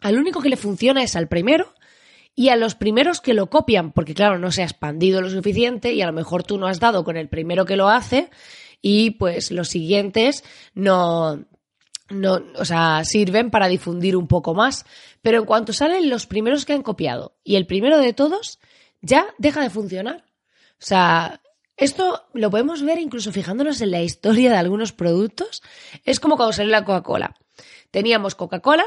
al 0.00 0.16
único 0.16 0.40
que 0.40 0.48
le 0.48 0.56
funciona 0.56 1.02
es 1.02 1.16
al 1.16 1.26
primero 1.26 1.74
y 2.34 2.48
a 2.48 2.56
los 2.56 2.74
primeros 2.74 3.20
que 3.20 3.34
lo 3.34 3.48
copian, 3.48 3.92
porque 3.92 4.14
claro, 4.14 4.38
no 4.38 4.50
se 4.50 4.62
ha 4.62 4.64
expandido 4.66 5.20
lo 5.20 5.30
suficiente 5.30 5.92
y 5.92 6.02
a 6.02 6.06
lo 6.06 6.12
mejor 6.12 6.42
tú 6.42 6.58
no 6.58 6.66
has 6.66 6.80
dado 6.80 7.04
con 7.04 7.16
el 7.16 7.28
primero 7.28 7.64
que 7.64 7.76
lo 7.76 7.88
hace 7.88 8.30
y 8.82 9.12
pues 9.12 9.50
los 9.50 9.68
siguientes 9.68 10.44
no, 10.74 11.44
no, 12.10 12.42
o 12.56 12.64
sea, 12.64 13.02
sirven 13.04 13.50
para 13.50 13.68
difundir 13.68 14.16
un 14.16 14.26
poco 14.26 14.54
más. 14.54 14.84
Pero 15.22 15.38
en 15.38 15.46
cuanto 15.46 15.72
salen 15.72 16.10
los 16.10 16.26
primeros 16.26 16.64
que 16.64 16.72
han 16.72 16.82
copiado 16.82 17.36
y 17.44 17.56
el 17.56 17.66
primero 17.66 17.98
de 17.98 18.12
todos, 18.12 18.58
ya 19.00 19.26
deja 19.38 19.62
de 19.62 19.70
funcionar. 19.70 20.24
O 20.72 20.86
sea, 20.86 21.40
esto 21.76 22.24
lo 22.34 22.50
podemos 22.50 22.82
ver 22.82 22.98
incluso 22.98 23.32
fijándonos 23.32 23.80
en 23.80 23.92
la 23.92 24.02
historia 24.02 24.50
de 24.50 24.58
algunos 24.58 24.92
productos. 24.92 25.62
Es 26.04 26.20
como 26.20 26.36
cuando 26.36 26.52
salió 26.52 26.72
la 26.72 26.84
Coca-Cola. 26.84 27.36
Teníamos 27.90 28.34
Coca-Cola 28.34 28.84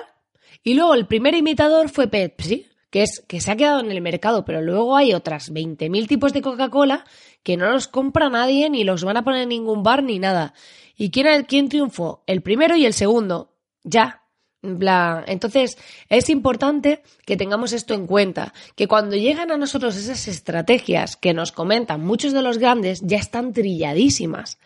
y 0.64 0.74
luego 0.74 0.94
el 0.94 1.08
primer 1.08 1.34
imitador 1.34 1.90
fue 1.90 2.08
Pepsi 2.08 2.68
que 2.90 3.04
es 3.04 3.24
que 3.28 3.42
se 3.42 3.52
ha 3.52 3.56
quedado 3.56 3.80
en 3.80 3.92
el 3.92 4.02
mercado, 4.02 4.46
pero 4.46 4.62
luego 4.62 4.96
hay 4.96 5.14
otras 5.14 5.52
20.000 5.52 6.08
tipos 6.08 6.34
de 6.34 6.42
Coca-Cola 6.42 7.06
que 7.44 7.58
no 7.58 7.72
los 7.72 7.88
compra 7.88 8.30
nadie 8.30 8.70
ni 8.70 8.84
los 8.84 9.04
van 9.04 9.18
a 9.18 9.24
poner 9.24 9.44
en 9.44 9.50
ningún 9.50 9.84
bar 9.84 10.04
ni 10.04 10.20
nada. 10.20 10.54
¿Y 10.96 11.12
quién, 11.12 11.46
quién 11.46 11.70
triunfó? 11.70 12.24
El 12.28 12.42
primero 12.42 12.76
y 12.76 12.86
el 12.86 12.94
segundo. 12.94 13.54
Ya. 13.84 14.27
Entonces, 14.64 15.78
es 16.10 16.30
importante 16.30 17.04
que 17.26 17.38
tengamos 17.38 17.74
esto 17.74 17.94
en 17.94 18.08
cuenta, 18.08 18.54
que 18.76 18.88
cuando 18.88 19.16
llegan 19.16 19.52
a 19.52 19.58
nosotros 19.58 19.96
esas 19.96 20.28
estrategias 20.28 21.16
que 21.16 21.34
nos 21.34 21.52
comentan 21.52 22.04
muchos 22.04 22.34
de 22.34 22.42
los 22.42 22.58
grandes, 22.58 23.02
ya 23.04 23.18
están 23.18 23.54
trilladísimas. 23.54 24.58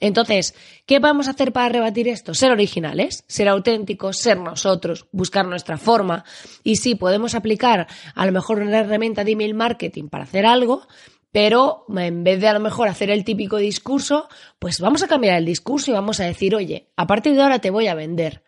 Entonces, 0.00 0.54
¿qué 0.86 0.98
vamos 0.98 1.28
a 1.28 1.32
hacer 1.32 1.52
para 1.52 1.68
rebatir 1.68 2.08
esto? 2.08 2.34
Ser 2.34 2.52
originales, 2.52 3.24
ser 3.28 3.48
auténticos, 3.48 4.18
ser 4.18 4.38
nosotros, 4.38 5.06
buscar 5.12 5.46
nuestra 5.46 5.76
forma. 5.76 6.24
Y 6.62 6.76
sí, 6.76 6.94
podemos 6.94 7.34
aplicar 7.34 7.86
a 8.14 8.26
lo 8.26 8.32
mejor 8.32 8.60
una 8.60 8.80
herramienta 8.80 9.24
de 9.24 9.32
email 9.32 9.54
marketing 9.54 10.08
para 10.08 10.24
hacer 10.24 10.46
algo, 10.46 10.86
pero 11.32 11.84
en 11.94 12.24
vez 12.24 12.40
de 12.40 12.48
a 12.48 12.54
lo 12.54 12.60
mejor 12.60 12.88
hacer 12.88 13.10
el 13.10 13.24
típico 13.24 13.58
discurso, 13.58 14.28
pues 14.58 14.80
vamos 14.80 15.02
a 15.02 15.08
cambiar 15.08 15.36
el 15.36 15.44
discurso 15.44 15.90
y 15.90 15.94
vamos 15.94 16.18
a 16.20 16.24
decir, 16.24 16.54
oye, 16.54 16.88
a 16.96 17.06
partir 17.06 17.34
de 17.34 17.42
ahora 17.42 17.58
te 17.58 17.70
voy 17.70 17.88
a 17.88 17.94
vender. 17.94 18.42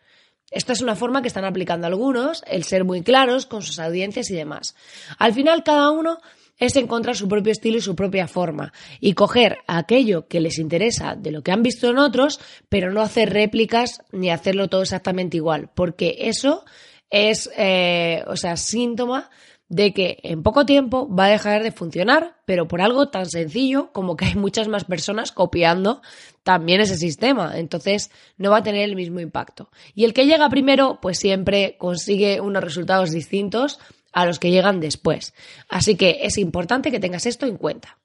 Esta 0.49 0.73
es 0.73 0.81
una 0.81 0.95
forma 0.95 1.21
que 1.21 1.27
están 1.27 1.45
aplicando 1.45 1.87
algunos, 1.87 2.43
el 2.47 2.63
ser 2.63 2.85
muy 2.85 3.01
claros 3.01 3.45
con 3.45 3.61
sus 3.61 3.79
audiencias 3.79 4.29
y 4.31 4.35
demás. 4.35 4.75
Al 5.17 5.33
final, 5.33 5.63
cada 5.63 5.91
uno 5.91 6.19
es 6.57 6.75
encontrar 6.75 7.15
su 7.15 7.27
propio 7.27 7.51
estilo 7.51 7.77
y 7.77 7.81
su 7.81 7.95
propia 7.95 8.27
forma 8.27 8.73
y 8.99 9.13
coger 9.13 9.59
aquello 9.67 10.27
que 10.27 10.39
les 10.39 10.57
interesa 10.57 11.15
de 11.15 11.31
lo 11.31 11.43
que 11.43 11.51
han 11.51 11.63
visto 11.63 11.89
en 11.89 11.97
otros, 11.97 12.39
pero 12.69 12.91
no 12.91 13.01
hacer 13.01 13.31
réplicas 13.31 14.01
ni 14.11 14.31
hacerlo 14.31 14.67
todo 14.67 14.81
exactamente 14.81 15.37
igual, 15.37 15.69
porque 15.75 16.15
eso 16.19 16.65
es, 17.09 17.49
eh, 17.57 18.23
o 18.27 18.35
sea, 18.35 18.57
síntoma 18.57 19.29
de 19.69 19.93
que 19.93 20.19
en 20.23 20.43
poco 20.43 20.65
tiempo 20.65 21.13
va 21.13 21.25
a 21.25 21.29
dejar 21.29 21.63
de 21.63 21.71
funcionar, 21.71 22.37
pero 22.45 22.67
por 22.67 22.81
algo 22.81 23.09
tan 23.09 23.25
sencillo 23.25 23.91
como 23.91 24.15
que 24.15 24.25
hay 24.25 24.35
muchas 24.35 24.67
más 24.67 24.85
personas 24.85 25.31
copiando 25.31 26.01
también 26.43 26.79
ese 26.79 26.95
sistema, 26.95 27.57
entonces 27.57 28.09
no 28.37 28.51
va 28.51 28.57
a 28.57 28.63
tener 28.63 28.83
el 28.83 28.95
mismo 28.95 29.19
impacto. 29.19 29.69
Y 29.93 30.05
el 30.05 30.13
que 30.13 30.25
llega 30.25 30.49
primero, 30.49 30.99
pues 31.01 31.19
siempre 31.19 31.75
consigue 31.77 32.39
unos 32.39 32.63
resultados 32.63 33.11
distintos 33.11 33.79
a 34.13 34.25
los 34.25 34.39
que 34.39 34.51
llegan 34.51 34.79
después. 34.79 35.33
Así 35.69 35.95
que 35.95 36.19
es 36.21 36.37
importante 36.37 36.91
que 36.91 36.99
tengas 36.99 37.25
esto 37.25 37.45
en 37.45 37.57
cuenta. 37.57 37.97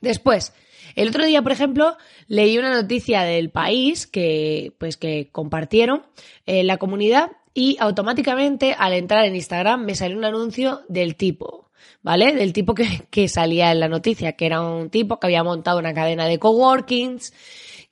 Después, 0.00 0.52
el 0.94 1.08
otro 1.08 1.24
día, 1.24 1.42
por 1.42 1.52
ejemplo, 1.52 1.96
leí 2.28 2.58
una 2.58 2.72
noticia 2.74 3.22
del 3.22 3.50
país 3.50 4.06
que, 4.06 4.72
pues, 4.78 4.96
que 4.96 5.28
compartieron 5.32 6.02
en 6.46 6.66
la 6.66 6.76
comunidad 6.76 7.32
y 7.54 7.76
automáticamente 7.80 8.74
al 8.78 8.92
entrar 8.94 9.24
en 9.24 9.36
Instagram 9.36 9.84
me 9.84 9.94
salió 9.94 10.18
un 10.18 10.24
anuncio 10.24 10.82
del 10.88 11.16
tipo, 11.16 11.70
¿vale? 12.02 12.32
Del 12.32 12.52
tipo 12.52 12.74
que, 12.74 13.02
que 13.10 13.28
salía 13.28 13.70
en 13.70 13.80
la 13.80 13.88
noticia, 13.88 14.32
que 14.32 14.46
era 14.46 14.60
un 14.60 14.90
tipo 14.90 15.20
que 15.20 15.28
había 15.28 15.44
montado 15.44 15.78
una 15.78 15.94
cadena 15.94 16.26
de 16.26 16.38
coworkings 16.38 17.32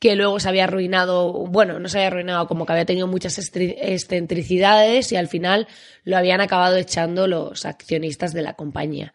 que 0.02 0.16
luego 0.16 0.40
se 0.40 0.48
había 0.48 0.64
arruinado, 0.64 1.32
bueno, 1.32 1.78
no 1.78 1.88
se 1.88 1.98
había 1.98 2.08
arruinado, 2.08 2.48
como 2.48 2.66
que 2.66 2.72
había 2.72 2.84
tenido 2.84 3.06
muchas 3.06 3.38
excentricidades 3.38 5.12
y 5.12 5.16
al 5.16 5.28
final 5.28 5.68
lo 6.02 6.16
habían 6.16 6.40
acabado 6.40 6.76
echando 6.76 7.28
los 7.28 7.64
accionistas 7.64 8.32
de 8.32 8.42
la 8.42 8.54
compañía. 8.54 9.14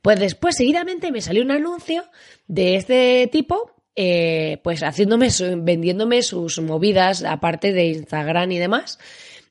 Pues 0.00 0.18
después, 0.18 0.56
seguidamente, 0.56 1.12
me 1.12 1.20
salió 1.20 1.42
un 1.42 1.50
anuncio 1.50 2.06
de 2.46 2.76
este 2.76 3.28
tipo, 3.30 3.72
eh, 3.94 4.58
pues 4.64 4.82
haciéndome, 4.82 5.28
vendiéndome 5.58 6.22
sus 6.22 6.58
movidas, 6.60 7.22
aparte 7.24 7.74
de 7.74 7.88
Instagram 7.88 8.52
y 8.52 8.58
demás, 8.58 8.98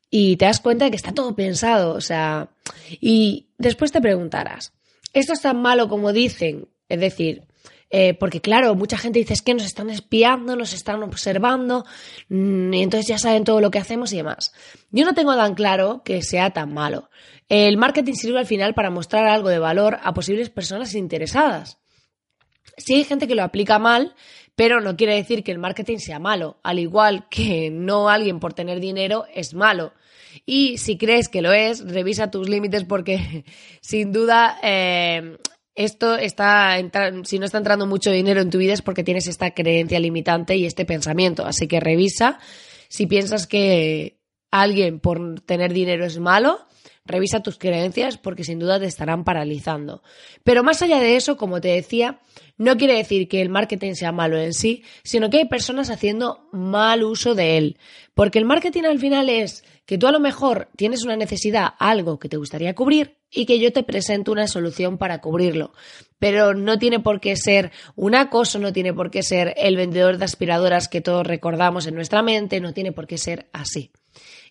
y 0.10 0.36
te 0.38 0.46
das 0.46 0.62
cuenta 0.62 0.86
de 0.86 0.90
que 0.90 0.98
está 0.98 1.14
todo 1.14 1.36
pensado, 1.36 1.94
o 1.94 2.02
sea, 2.02 2.50
y 3.00 3.50
después 3.60 3.92
te 3.92 4.02
preguntarás, 4.02 4.74
¿esto 5.14 5.34
es 5.34 5.42
tan 5.42 5.62
malo 5.62 5.88
como 5.88 6.12
dicen? 6.12 6.70
Es 6.90 7.00
decir, 7.00 7.44
eh, 7.92 8.14
porque 8.14 8.40
claro, 8.40 8.74
mucha 8.76 8.98
gente 8.98 9.20
dice 9.20 9.34
es 9.34 9.42
que 9.42 9.54
nos 9.54 9.66
están 9.66 9.90
espiando, 9.90 10.56
nos 10.56 10.74
están 10.74 11.04
observando, 11.04 11.86
mm, 12.30 12.74
y 12.74 12.84
entonces 12.84 13.08
ya 13.08 13.18
saben 13.18 13.44
todo 13.44 13.60
lo 13.60 13.70
que 13.70 13.80
hacemos 13.80 14.14
y 14.14 14.18
demás. 14.18 14.54
Yo 14.92 15.06
no 15.06 15.14
tengo 15.14 15.36
tan 15.36 15.56
claro 15.56 16.02
que 16.04 16.22
sea 16.22 16.52
tan 16.52 16.74
malo. 16.74 17.10
El 17.50 17.78
marketing 17.78 18.14
sirve 18.14 18.40
al 18.40 18.46
final 18.46 18.74
para 18.74 18.90
mostrar 18.90 19.28
algo 19.28 19.50
de 19.50 19.60
valor 19.60 20.00
a 20.04 20.14
posibles 20.14 20.50
personas 20.50 20.96
interesadas. 20.96 21.80
Si 22.78 22.94
hay 22.94 23.04
gente 23.04 23.28
que 23.28 23.36
lo 23.36 23.44
aplica 23.44 23.78
mal, 23.78 24.16
pero 24.56 24.80
no 24.80 24.96
quiere 24.96 25.16
decir 25.16 25.44
que 25.44 25.52
el 25.52 25.60
marketing 25.60 25.98
sea 25.98 26.20
malo, 26.20 26.60
al 26.64 26.80
igual 26.80 27.28
que 27.30 27.70
no 27.72 28.10
alguien 28.10 28.40
por 28.40 28.54
tener 28.54 28.80
dinero 28.80 29.26
es 29.34 29.54
malo. 29.54 29.94
Y 30.46 30.78
si 30.78 30.98
crees 30.98 31.28
que 31.28 31.42
lo 31.42 31.52
es, 31.52 31.86
revisa 31.86 32.32
tus 32.32 32.48
límites 32.48 32.86
porque 32.86 33.44
sin 33.82 34.14
duda 34.14 34.58
eh, 34.64 35.38
esto 35.84 36.16
está, 36.18 36.78
si 37.24 37.40
no 37.40 37.46
está 37.46 37.58
entrando 37.58 37.88
mucho 37.88 38.12
dinero 38.12 38.42
en 38.42 38.50
tu 38.50 38.58
vida 38.58 38.74
es 38.74 38.82
porque 38.82 39.04
tienes 39.04 39.28
esta 39.28 39.52
creencia 39.52 40.00
limitante 40.00 40.56
y 40.56 40.66
este 40.66 40.86
pensamiento. 40.86 41.46
Así 41.46 41.68
que 41.68 41.80
revisa 41.80 42.40
si 42.90 43.08
piensas 43.08 43.48
que 43.48 44.20
alguien 44.52 45.00
por 45.00 45.40
tener 45.42 45.74
dinero 45.74 46.06
es 46.06 46.20
malo, 46.20 46.60
revisa 47.06 47.42
tus 47.42 47.58
creencias 47.58 48.18
porque 48.18 48.44
sin 48.44 48.60
duda 48.60 48.80
te 48.80 48.86
estarán 48.86 49.24
paralizando. 49.24 50.04
Pero 50.44 50.64
más 50.64 50.82
allá 50.82 51.00
de 51.00 51.16
eso, 51.16 51.38
como 51.38 51.62
te 51.62 51.70
decía, 51.70 52.20
no 52.58 52.78
quiere 52.78 52.96
decir 52.96 53.28
que 53.28 53.42
el 53.42 53.50
marketing 53.50 53.94
sea 53.94 54.12
malo 54.12 54.38
en 54.38 54.54
sí, 54.54 54.84
sino 55.04 55.30
que 55.30 55.38
hay 55.38 55.46
personas 55.46 55.90
haciendo 55.90 56.48
mal 56.52 57.04
uso 57.04 57.34
de 57.34 57.58
él. 57.58 57.78
Porque 58.14 58.40
el 58.40 58.46
marketing 58.46 58.84
al 58.84 59.00
final 59.00 59.30
es 59.30 59.64
que 59.86 59.98
tú 59.98 60.08
a 60.08 60.12
lo 60.12 60.20
mejor 60.20 60.70
tienes 60.76 61.04
una 61.04 61.16
necesidad, 61.16 61.74
algo 61.80 62.20
que 62.20 62.30
te 62.30 62.38
gustaría 62.38 62.76
cubrir, 62.76 63.18
y 63.32 63.46
que 63.46 63.60
yo 63.60 63.72
te 63.72 63.84
presento 63.84 64.32
una 64.32 64.48
solución 64.48 64.98
para 64.98 65.22
cubrirlo. 65.22 65.74
Pero 66.20 66.54
no 66.54 66.78
tiene 66.78 67.00
por 67.00 67.20
qué 67.22 67.36
ser 67.36 67.72
un 67.96 68.14
acoso, 68.14 68.60
no 68.60 68.74
tiene 68.74 68.94
por 68.94 69.10
qué 69.10 69.24
ser 69.24 69.54
el 69.58 69.78
vendedor 69.78 70.18
de 70.18 70.26
aspiradoras 70.26 70.88
que 70.88 71.02
todos 71.02 71.26
recordamos 71.26 71.88
en 71.88 71.96
nuestra 71.96 72.22
mente, 72.22 72.60
no 72.60 72.74
tiene 72.74 72.92
por 72.92 73.08
qué 73.08 73.18
ser 73.18 73.48
así. 73.54 73.92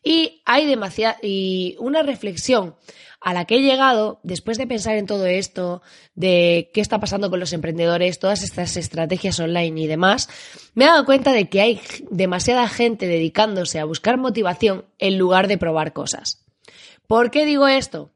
Y 0.02 0.42
hay 0.44 0.66
demasiada, 0.66 1.18
y 1.22 1.76
una 1.78 2.02
reflexión 2.02 2.74
a 3.20 3.34
la 3.34 3.44
que 3.44 3.56
he 3.56 3.62
llegado 3.62 4.18
después 4.22 4.56
de 4.56 4.66
pensar 4.66 4.96
en 4.96 5.06
todo 5.06 5.26
esto, 5.26 5.82
de 6.14 6.70
qué 6.72 6.80
está 6.80 7.00
pasando 7.00 7.28
con 7.28 7.38
los 7.38 7.52
emprendedores, 7.52 8.18
todas 8.18 8.42
estas 8.42 8.76
estrategias 8.76 9.38
online 9.40 9.78
y 9.82 9.86
demás, 9.86 10.28
me 10.74 10.84
he 10.84 10.88
dado 10.88 11.04
cuenta 11.04 11.32
de 11.32 11.48
que 11.48 11.60
hay 11.60 11.80
demasiada 12.10 12.66
gente 12.68 13.06
dedicándose 13.06 13.78
a 13.78 13.84
buscar 13.84 14.16
motivación 14.16 14.86
en 14.98 15.18
lugar 15.18 15.48
de 15.48 15.58
probar 15.58 15.92
cosas. 15.92 16.46
¿Por 17.06 17.30
qué 17.30 17.44
digo 17.44 17.68
esto? 17.68 18.10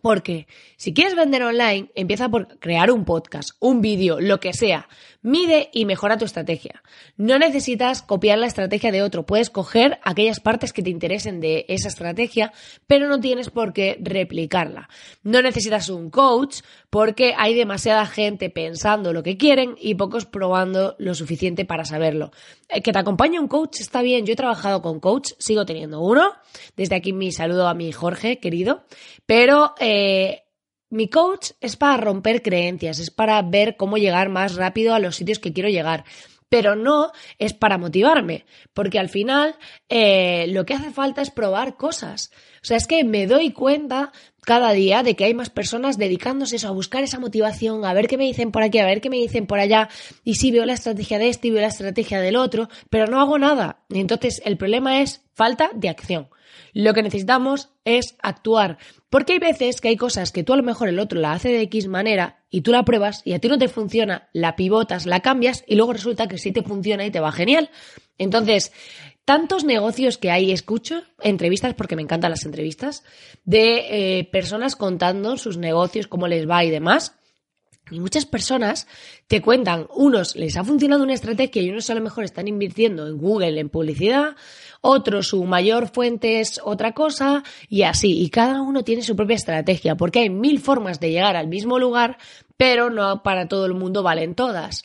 Porque 0.00 0.48
si 0.76 0.92
quieres 0.92 1.14
vender 1.14 1.44
online, 1.44 1.92
empieza 1.94 2.28
por 2.28 2.58
crear 2.58 2.90
un 2.90 3.04
podcast, 3.04 3.50
un 3.60 3.80
vídeo, 3.80 4.18
lo 4.20 4.40
que 4.40 4.52
sea. 4.52 4.88
Mide 5.22 5.70
y 5.72 5.84
mejora 5.84 6.18
tu 6.18 6.24
estrategia. 6.24 6.82
No 7.16 7.38
necesitas 7.38 8.02
copiar 8.02 8.38
la 8.38 8.48
estrategia 8.48 8.90
de 8.90 9.02
otro. 9.02 9.24
Puedes 9.24 9.50
coger 9.50 10.00
aquellas 10.02 10.40
partes 10.40 10.72
que 10.72 10.82
te 10.82 10.90
interesen 10.90 11.40
de 11.40 11.64
esa 11.68 11.86
estrategia, 11.86 12.52
pero 12.88 13.08
no 13.08 13.20
tienes 13.20 13.48
por 13.48 13.72
qué 13.72 13.96
replicarla. 14.00 14.88
No 15.22 15.40
necesitas 15.40 15.88
un 15.90 16.10
coach 16.10 16.62
porque 16.90 17.34
hay 17.38 17.54
demasiada 17.54 18.04
gente 18.06 18.50
pensando 18.50 19.12
lo 19.12 19.22
que 19.22 19.36
quieren 19.36 19.76
y 19.80 19.94
pocos 19.94 20.26
probando 20.26 20.96
lo 20.98 21.14
suficiente 21.14 21.64
para 21.64 21.84
saberlo. 21.84 22.32
Eh, 22.68 22.82
que 22.82 22.92
te 22.92 22.98
acompañe 22.98 23.38
un 23.38 23.48
coach 23.48 23.80
está 23.80 24.02
bien. 24.02 24.26
Yo 24.26 24.32
he 24.32 24.36
trabajado 24.36 24.82
con 24.82 24.98
coach, 24.98 25.34
sigo 25.38 25.64
teniendo 25.64 26.00
uno. 26.00 26.32
Desde 26.76 26.96
aquí 26.96 27.12
mi 27.12 27.30
saludo 27.30 27.68
a 27.68 27.74
mi 27.74 27.92
Jorge, 27.92 28.40
querido. 28.40 28.84
Pero 29.24 29.74
eh, 29.78 30.42
mi 30.92 31.08
coach 31.08 31.52
es 31.62 31.76
para 31.76 31.96
romper 31.96 32.42
creencias, 32.42 32.98
es 32.98 33.10
para 33.10 33.40
ver 33.40 33.76
cómo 33.78 33.96
llegar 33.96 34.28
más 34.28 34.56
rápido 34.56 34.94
a 34.94 34.98
los 34.98 35.16
sitios 35.16 35.38
que 35.38 35.54
quiero 35.54 35.70
llegar, 35.70 36.04
pero 36.50 36.76
no 36.76 37.12
es 37.38 37.54
para 37.54 37.78
motivarme, 37.78 38.44
porque 38.74 38.98
al 38.98 39.08
final 39.08 39.56
eh, 39.88 40.44
lo 40.48 40.66
que 40.66 40.74
hace 40.74 40.90
falta 40.90 41.22
es 41.22 41.30
probar 41.30 41.78
cosas. 41.78 42.30
O 42.56 42.66
sea, 42.66 42.76
es 42.76 42.86
que 42.86 43.04
me 43.04 43.26
doy 43.26 43.52
cuenta 43.52 44.12
cada 44.44 44.72
día 44.72 45.02
de 45.02 45.14
que 45.14 45.24
hay 45.24 45.34
más 45.34 45.50
personas 45.50 45.98
dedicándose 45.98 46.64
a 46.66 46.70
buscar 46.70 47.04
esa 47.04 47.18
motivación, 47.18 47.84
a 47.84 47.94
ver 47.94 48.08
qué 48.08 48.16
me 48.16 48.24
dicen 48.24 48.50
por 48.50 48.62
aquí, 48.62 48.78
a 48.78 48.86
ver 48.86 49.00
qué 49.00 49.08
me 49.08 49.16
dicen 49.16 49.46
por 49.46 49.60
allá, 49.60 49.88
y 50.24 50.34
sí 50.34 50.50
veo 50.50 50.64
la 50.64 50.72
estrategia 50.74 51.18
de 51.18 51.28
este 51.28 51.48
y 51.48 51.50
veo 51.52 51.62
la 51.62 51.68
estrategia 51.68 52.20
del 52.20 52.36
otro, 52.36 52.68
pero 52.90 53.06
no 53.06 53.20
hago 53.20 53.38
nada. 53.38 53.84
Y 53.88 54.00
entonces 54.00 54.42
el 54.44 54.56
problema 54.56 55.00
es 55.00 55.22
falta 55.34 55.70
de 55.74 55.88
acción. 55.88 56.28
Lo 56.74 56.94
que 56.94 57.02
necesitamos 57.02 57.70
es 57.84 58.16
actuar. 58.22 58.78
Porque 59.10 59.34
hay 59.34 59.38
veces 59.38 59.80
que 59.80 59.88
hay 59.88 59.96
cosas 59.96 60.32
que 60.32 60.42
tú 60.42 60.52
a 60.52 60.56
lo 60.56 60.62
mejor 60.62 60.88
el 60.88 60.98
otro 60.98 61.20
la 61.20 61.32
hace 61.32 61.50
de 61.50 61.62
X 61.62 61.86
manera 61.86 62.42
y 62.50 62.62
tú 62.62 62.72
la 62.72 62.84
pruebas 62.84 63.22
y 63.24 63.34
a 63.34 63.38
ti 63.38 63.48
no 63.48 63.58
te 63.58 63.68
funciona, 63.68 64.28
la 64.32 64.56
pivotas, 64.56 65.06
la 65.06 65.20
cambias 65.20 65.64
y 65.66 65.76
luego 65.76 65.92
resulta 65.92 66.28
que 66.28 66.38
sí 66.38 66.52
te 66.52 66.62
funciona 66.62 67.04
y 67.04 67.10
te 67.10 67.20
va 67.20 67.32
genial. 67.32 67.70
Entonces, 68.18 68.72
tantos 69.24 69.64
negocios 69.64 70.18
que 70.18 70.30
hay, 70.30 70.52
escucho 70.52 71.02
entrevistas, 71.20 71.74
porque 71.74 71.96
me 71.96 72.02
encantan 72.02 72.30
las 72.30 72.44
entrevistas, 72.44 73.04
de 73.44 74.18
eh, 74.18 74.24
personas 74.24 74.76
contando 74.76 75.36
sus 75.36 75.56
negocios, 75.56 76.06
cómo 76.06 76.28
les 76.28 76.48
va 76.48 76.64
y 76.64 76.70
demás. 76.70 77.14
Y 77.90 78.00
muchas 78.00 78.26
personas 78.26 78.86
te 79.26 79.42
cuentan, 79.42 79.86
unos 79.94 80.36
les 80.36 80.56
ha 80.56 80.64
funcionado 80.64 81.02
una 81.02 81.14
estrategia 81.14 81.62
y 81.62 81.68
unos 81.68 81.90
a 81.90 81.94
lo 81.94 82.00
mejor 82.00 82.24
están 82.24 82.48
invirtiendo 82.48 83.06
en 83.06 83.18
Google, 83.18 83.60
en 83.60 83.68
publicidad, 83.68 84.36
otros 84.80 85.28
su 85.28 85.44
mayor 85.44 85.88
fuente 85.88 86.40
es 86.40 86.60
otra 86.64 86.92
cosa 86.92 87.42
y 87.68 87.82
así. 87.82 88.22
Y 88.22 88.30
cada 88.30 88.62
uno 88.62 88.82
tiene 88.82 89.02
su 89.02 89.14
propia 89.14 89.36
estrategia, 89.36 89.96
porque 89.96 90.20
hay 90.20 90.30
mil 90.30 90.60
formas 90.60 91.00
de 91.00 91.10
llegar 91.10 91.36
al 91.36 91.48
mismo 91.48 91.78
lugar, 91.78 92.18
pero 92.56 92.88
no 92.88 93.22
para 93.22 93.46
todo 93.46 93.66
el 93.66 93.74
mundo 93.74 94.02
valen 94.02 94.34
todas. 94.34 94.84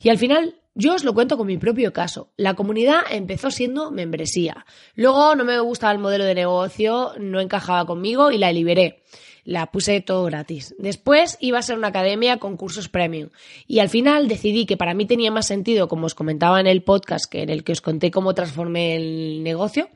Y 0.00 0.08
al 0.08 0.18
final 0.18 0.61
yo 0.74 0.94
os 0.94 1.04
lo 1.04 1.14
cuento 1.14 1.36
con 1.36 1.46
mi 1.46 1.58
propio 1.58 1.92
caso. 1.92 2.32
La 2.36 2.54
comunidad 2.54 3.00
empezó 3.10 3.50
siendo 3.50 3.90
membresía. 3.90 4.64
Luego 4.94 5.34
no 5.34 5.44
me 5.44 5.58
gustaba 5.60 5.92
el 5.92 5.98
modelo 5.98 6.24
de 6.24 6.34
negocio, 6.34 7.12
no 7.18 7.40
encajaba 7.40 7.86
conmigo 7.86 8.30
y 8.30 8.38
la 8.38 8.52
liberé 8.52 9.02
la 9.44 9.66
puse 9.66 10.00
todo 10.00 10.24
gratis. 10.24 10.74
Después 10.78 11.36
iba 11.40 11.58
a 11.58 11.62
ser 11.62 11.76
una 11.76 11.88
academia 11.88 12.38
con 12.38 12.56
cursos 12.56 12.88
premium. 12.88 13.30
Y 13.66 13.80
al 13.80 13.88
final 13.88 14.28
decidí 14.28 14.66
que 14.66 14.76
para 14.76 14.94
mí 14.94 15.06
tenía 15.06 15.30
más 15.30 15.46
sentido, 15.46 15.88
como 15.88 16.06
os 16.06 16.14
comentaba 16.14 16.60
en 16.60 16.66
el 16.66 16.82
podcast 16.82 17.30
que 17.30 17.42
en 17.42 17.50
el 17.50 17.64
que 17.64 17.72
os 17.72 17.80
conté 17.80 18.10
cómo 18.10 18.34
transformé 18.34 18.96
el 18.96 19.42
negocio, 19.42 19.88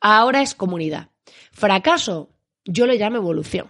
ahora 0.00 0.42
es 0.42 0.54
comunidad. 0.54 1.08
Fracaso, 1.52 2.30
yo 2.64 2.86
le 2.86 2.98
llamo 2.98 3.16
evolución. 3.16 3.68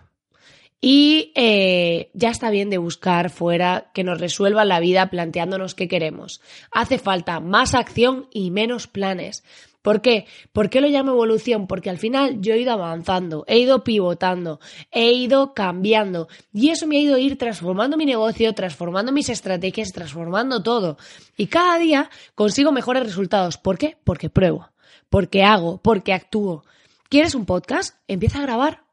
Y 0.87 1.33
eh, 1.35 2.11
ya 2.13 2.29
está 2.29 2.51
bien 2.51 2.69
de 2.69 2.77
buscar 2.77 3.31
fuera 3.31 3.91
que 3.95 4.05
nos 4.05 4.21
resuelva 4.21 4.67
la 4.67 4.81
vida 4.81 5.09
planteándonos 5.09 5.75
qué 5.75 5.89
queremos. 5.89 6.43
Hace 6.71 6.99
falta 6.99 7.41
más 7.41 7.75
acción 7.75 8.29
y 8.31 8.51
menos 8.51 8.87
planes. 8.87 9.45
¿Por 9.81 10.03
qué? 10.03 10.27
¿Por 10.53 10.69
qué 10.69 10.83
lo 10.83 10.89
llamo 10.89 11.13
evolución? 11.13 11.69
Porque 11.69 11.89
al 11.89 11.97
final 11.97 12.43
yo 12.43 12.53
he 12.53 12.61
ido 12.61 12.73
avanzando, 12.73 13.47
he 13.47 13.61
ido 13.61 13.83
pivotando, 13.83 14.61
he 14.93 15.11
ido 15.13 15.55
cambiando 15.55 16.29
y 16.53 16.69
eso 16.69 16.87
me 16.87 16.99
ha 16.99 17.01
ido 17.01 17.15
a 17.15 17.19
ir 17.19 17.39
transformando 17.39 17.97
mi 17.97 18.05
negocio, 18.05 18.53
transformando 18.53 19.11
mis 19.11 19.31
estrategias, 19.31 19.91
transformando 19.91 20.63
todo. 20.63 20.99
Y 21.39 21.47
cada 21.47 21.79
día 21.79 22.11
consigo 22.35 22.73
mejores 22.73 23.05
resultados. 23.05 23.57
¿Por 23.57 23.79
qué? 23.79 23.97
Porque 24.05 24.29
pruebo, 24.29 24.69
porque 25.09 25.45
hago, 25.45 25.79
porque 25.79 26.13
actúo. 26.13 26.63
¿Quieres 27.09 27.35
un 27.35 27.47
podcast? 27.47 27.97
Empieza 28.07 28.41
a 28.41 28.43
grabar. 28.43 28.84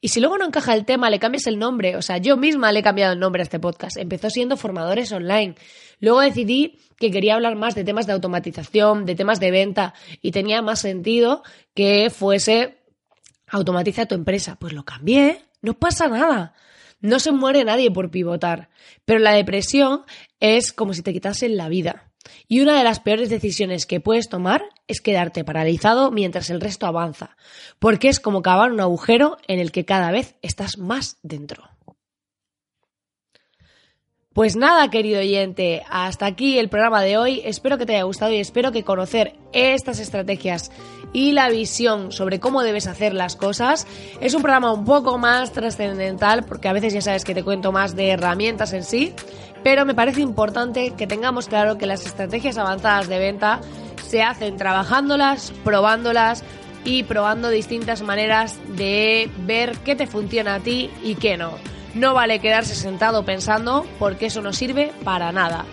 Y 0.00 0.08
si 0.08 0.20
luego 0.20 0.38
no 0.38 0.46
encaja 0.46 0.74
el 0.74 0.84
tema, 0.84 1.10
le 1.10 1.18
cambias 1.18 1.46
el 1.46 1.58
nombre. 1.58 1.96
O 1.96 2.02
sea, 2.02 2.18
yo 2.18 2.36
misma 2.36 2.72
le 2.72 2.80
he 2.80 2.82
cambiado 2.82 3.12
el 3.12 3.18
nombre 3.18 3.42
a 3.42 3.44
este 3.44 3.58
podcast. 3.58 3.96
Empezó 3.96 4.30
siendo 4.30 4.56
formadores 4.56 5.12
online. 5.12 5.54
Luego 6.00 6.20
decidí 6.20 6.78
que 6.96 7.10
quería 7.10 7.34
hablar 7.34 7.56
más 7.56 7.74
de 7.74 7.84
temas 7.84 8.06
de 8.06 8.12
automatización, 8.12 9.06
de 9.06 9.14
temas 9.14 9.40
de 9.40 9.50
venta, 9.50 9.94
y 10.20 10.32
tenía 10.32 10.62
más 10.62 10.80
sentido 10.80 11.42
que 11.74 12.10
fuese 12.10 12.78
automatiza 13.48 14.06
tu 14.06 14.14
empresa. 14.14 14.56
Pues 14.58 14.72
lo 14.72 14.84
cambié, 14.84 15.44
no 15.62 15.74
pasa 15.74 16.08
nada. 16.08 16.54
No 17.00 17.20
se 17.20 17.32
muere 17.32 17.64
nadie 17.64 17.90
por 17.90 18.10
pivotar. 18.10 18.70
Pero 19.04 19.20
la 19.20 19.32
depresión 19.32 20.02
es 20.40 20.72
como 20.72 20.94
si 20.94 21.02
te 21.02 21.12
quitasen 21.12 21.56
la 21.56 21.68
vida. 21.68 22.07
Y 22.46 22.60
una 22.60 22.76
de 22.76 22.84
las 22.84 23.00
peores 23.00 23.30
decisiones 23.30 23.86
que 23.86 24.00
puedes 24.00 24.28
tomar 24.28 24.64
es 24.86 25.00
quedarte 25.00 25.44
paralizado 25.44 26.10
mientras 26.10 26.50
el 26.50 26.60
resto 26.60 26.86
avanza, 26.86 27.36
porque 27.78 28.08
es 28.08 28.20
como 28.20 28.42
cavar 28.42 28.72
un 28.72 28.80
agujero 28.80 29.36
en 29.46 29.60
el 29.60 29.72
que 29.72 29.84
cada 29.84 30.10
vez 30.10 30.36
estás 30.42 30.78
más 30.78 31.18
dentro. 31.22 31.64
Pues 34.38 34.54
nada, 34.54 34.88
querido 34.88 35.18
oyente, 35.18 35.82
hasta 35.90 36.26
aquí 36.26 36.60
el 36.60 36.68
programa 36.68 37.02
de 37.02 37.18
hoy. 37.18 37.42
Espero 37.44 37.76
que 37.76 37.86
te 37.86 37.94
haya 37.94 38.04
gustado 38.04 38.32
y 38.32 38.36
espero 38.36 38.70
que 38.70 38.84
conocer 38.84 39.34
estas 39.52 39.98
estrategias 39.98 40.70
y 41.12 41.32
la 41.32 41.48
visión 41.48 42.12
sobre 42.12 42.38
cómo 42.38 42.62
debes 42.62 42.86
hacer 42.86 43.14
las 43.14 43.34
cosas 43.34 43.86
es 44.20 44.34
un 44.34 44.42
programa 44.42 44.72
un 44.72 44.84
poco 44.84 45.18
más 45.18 45.52
trascendental 45.52 46.44
porque 46.44 46.68
a 46.68 46.72
veces 46.72 46.92
ya 46.92 47.00
sabes 47.00 47.24
que 47.24 47.34
te 47.34 47.42
cuento 47.42 47.72
más 47.72 47.96
de 47.96 48.10
herramientas 48.10 48.72
en 48.74 48.84
sí, 48.84 49.12
pero 49.62 49.84
me 49.84 49.94
parece 49.94 50.20
importante 50.20 50.92
que 50.96 51.06
tengamos 51.06 51.48
claro 51.48 51.78
que 51.78 51.86
las 51.86 52.06
estrategias 52.06 52.58
avanzadas 52.58 53.08
de 53.08 53.18
venta 53.18 53.60
se 54.06 54.22
hacen 54.22 54.56
trabajándolas, 54.56 55.52
probándolas 55.64 56.42
y 56.84 57.02
probando 57.02 57.50
distintas 57.50 58.02
maneras 58.02 58.58
de 58.68 59.30
ver 59.38 59.76
qué 59.78 59.94
te 59.96 60.06
funciona 60.06 60.56
a 60.56 60.60
ti 60.60 60.90
y 61.02 61.16
qué 61.16 61.36
no. 61.36 61.52
No 61.94 62.14
vale 62.14 62.38
quedarse 62.40 62.74
sentado 62.74 63.24
pensando 63.24 63.86
porque 63.98 64.26
eso 64.26 64.40
no 64.40 64.52
sirve 64.52 64.92
para 65.04 65.32
nada. 65.32 65.64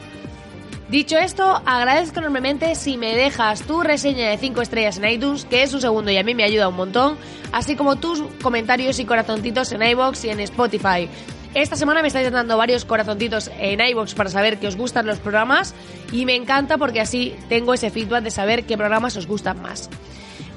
Dicho 0.89 1.17
esto, 1.17 1.61
agradezco 1.65 2.19
enormemente 2.19 2.75
si 2.75 2.97
me 2.97 3.15
dejas 3.15 3.63
tu 3.63 3.81
reseña 3.81 4.29
de 4.29 4.37
5 4.37 4.61
estrellas 4.61 4.97
en 4.97 5.09
iTunes, 5.09 5.45
que 5.45 5.63
es 5.63 5.73
un 5.73 5.81
segundo 5.81 6.11
y 6.11 6.17
a 6.17 6.23
mí 6.23 6.35
me 6.35 6.43
ayuda 6.43 6.67
un 6.67 6.75
montón, 6.75 7.17
así 7.51 7.75
como 7.75 7.95
tus 7.95 8.21
comentarios 8.43 8.99
y 8.99 9.05
corazoncitos 9.05 9.71
en 9.71 9.81
iBox 9.81 10.25
y 10.25 10.29
en 10.29 10.41
Spotify. 10.41 11.09
Esta 11.55 11.77
semana 11.77 12.01
me 12.01 12.09
estáis 12.09 12.29
dando 12.29 12.57
varios 12.57 12.83
corazoncitos 12.83 13.49
en 13.57 13.79
iBox 13.79 14.13
para 14.13 14.29
saber 14.29 14.57
que 14.59 14.67
os 14.67 14.75
gustan 14.75 15.05
los 15.05 15.19
programas 15.19 15.73
y 16.11 16.25
me 16.25 16.35
encanta 16.35 16.77
porque 16.77 16.99
así 16.99 17.33
tengo 17.47 17.73
ese 17.73 17.91
feedback 17.91 18.25
de 18.25 18.31
saber 18.31 18.65
qué 18.65 18.75
programas 18.77 19.15
os 19.15 19.25
gustan 19.25 19.61
más. 19.61 19.89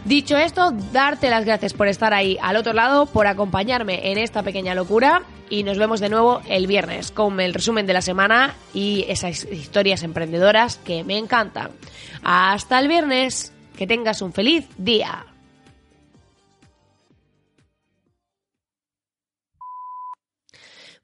Dicho 0.05 0.37
esto, 0.37 0.73
darte 0.93 1.31
las 1.31 1.45
gracias 1.45 1.73
por 1.73 1.87
estar 1.87 2.13
ahí 2.13 2.37
al 2.43 2.57
otro 2.57 2.73
lado, 2.73 3.07
por 3.07 3.29
acompañarme 3.29 4.11
en 4.11 4.19
esta 4.19 4.43
pequeña 4.43 4.75
locura 4.75 5.23
y 5.49 5.63
nos 5.63 5.79
vemos 5.79 6.01
de 6.01 6.09
nuevo 6.09 6.43
el 6.49 6.67
viernes 6.67 7.13
con 7.13 7.39
el 7.39 7.55
resumen 7.55 7.87
de 7.87 7.93
la 7.93 8.03
semana 8.03 8.57
y 8.75 9.05
esas 9.07 9.45
historias 9.45 10.03
emprendedoras 10.03 10.79
que 10.79 11.05
me 11.05 11.17
encantan. 11.17 11.71
Hasta 12.25 12.77
el 12.81 12.89
viernes, 12.89 13.53
que 13.77 13.87
tengas 13.87 14.21
un 14.21 14.33
feliz 14.33 14.67
día. 14.77 15.27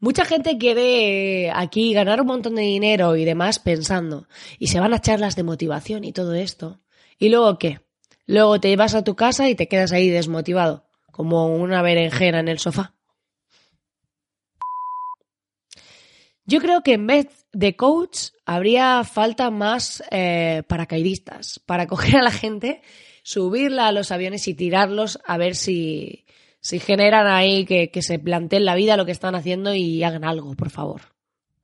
Mucha 0.05 0.27
gente 0.27 0.59
quiere 0.59 1.51
aquí 1.51 1.95
ganar 1.95 2.21
un 2.21 2.27
montón 2.27 2.57
de 2.57 2.61
dinero 2.61 3.17
y 3.17 3.25
demás 3.25 3.59
pensando, 3.59 4.29
y 4.59 4.67
se 4.67 4.79
van 4.79 4.93
a 4.93 5.01
charlas 5.01 5.35
de 5.35 5.45
motivación 5.45 6.05
y 6.05 6.12
todo 6.12 6.35
esto. 6.35 6.83
¿Y 7.19 7.31
luego 7.31 7.59
qué? 7.59 7.81
Luego 8.27 8.61
te 8.61 8.77
vas 8.77 8.95
a 8.95 9.03
tu 9.03 9.17
casa 9.17 9.49
y 9.49 9.55
te 9.55 9.67
quedas 9.67 9.93
ahí 9.93 10.11
desmotivado, 10.11 10.85
como 11.11 11.47
una 11.57 11.81
berenjena 11.81 12.40
en 12.40 12.49
el 12.49 12.59
sofá. 12.59 12.95
Yo 16.45 16.61
creo 16.61 16.83
que 16.83 16.93
en 16.93 17.07
vez 17.07 17.47
de 17.55 17.75
coach 17.75 18.33
habría 18.45 19.05
falta 19.05 19.51
más 19.51 20.05
eh, 20.11 20.64
paracaidistas 20.69 21.61
para 21.64 21.87
coger 21.88 22.17
a 22.17 22.23
la 22.23 22.31
gente, 22.31 22.83
subirla 23.23 23.88
a 23.88 23.93
los 23.93 24.11
aviones 24.11 24.49
y 24.49 24.55
tirarlos 24.55 25.19
a 25.25 25.38
ver 25.38 25.55
si, 25.55 26.27
si 26.64 26.81
generan 26.81 27.27
ahí 27.27 27.66
que, 27.66 27.90
se 28.00 28.18
planteen 28.18 28.64
la 28.64 28.74
vida 28.74 28.96
lo 28.96 29.05
que 29.05 29.12
están 29.12 29.35
haciendo 29.35 29.74
y 29.74 30.03
hagan 30.03 30.24
algo, 30.24 30.55
por 30.55 30.70
favor. 30.70 31.03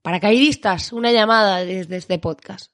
Paracaidistas, 0.03 0.93
una 0.93 1.11
llamada 1.11 1.65
desde 1.65 1.97
este 1.97 2.19
podcast. 2.19 2.71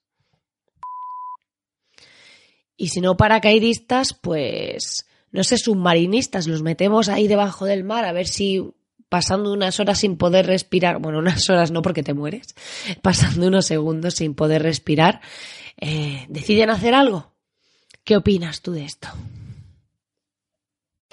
Y 2.76 2.90
si 2.90 3.00
no 3.00 3.16
paracaidistas, 3.16 4.14
pues 4.14 5.08
no 5.32 5.46
sé, 5.46 5.58
submarinistas, 5.58 6.48
los 6.48 6.64
metemos 6.64 7.08
ahí 7.08 7.30
debajo 7.30 7.64
del 7.64 7.86
mar 7.86 8.04
a 8.04 8.12
ver 8.12 8.28
si 8.28 8.74
pasando 9.08 9.54
unas 9.54 9.80
horas 9.80 10.00
sin 10.00 10.18
poder 10.18 10.48
respirar, 10.48 11.00
bueno, 11.00 11.20
unas 11.20 11.50
horas 11.50 11.72
no 11.72 11.82
porque 11.82 12.04
te 12.04 12.14
mueres, 12.14 12.56
pasando 13.02 13.48
unos 13.48 13.66
segundos 13.66 14.16
sin 14.16 14.36
poder 14.36 14.64
respirar, 14.64 15.22
eh, 15.80 16.26
deciden 16.28 16.72
hacer 16.72 16.94
algo. 16.94 17.32
¿Qué 18.04 18.18
opinas 18.18 18.62
tú 18.62 18.74
de 18.74 18.84
esto? 18.84 19.08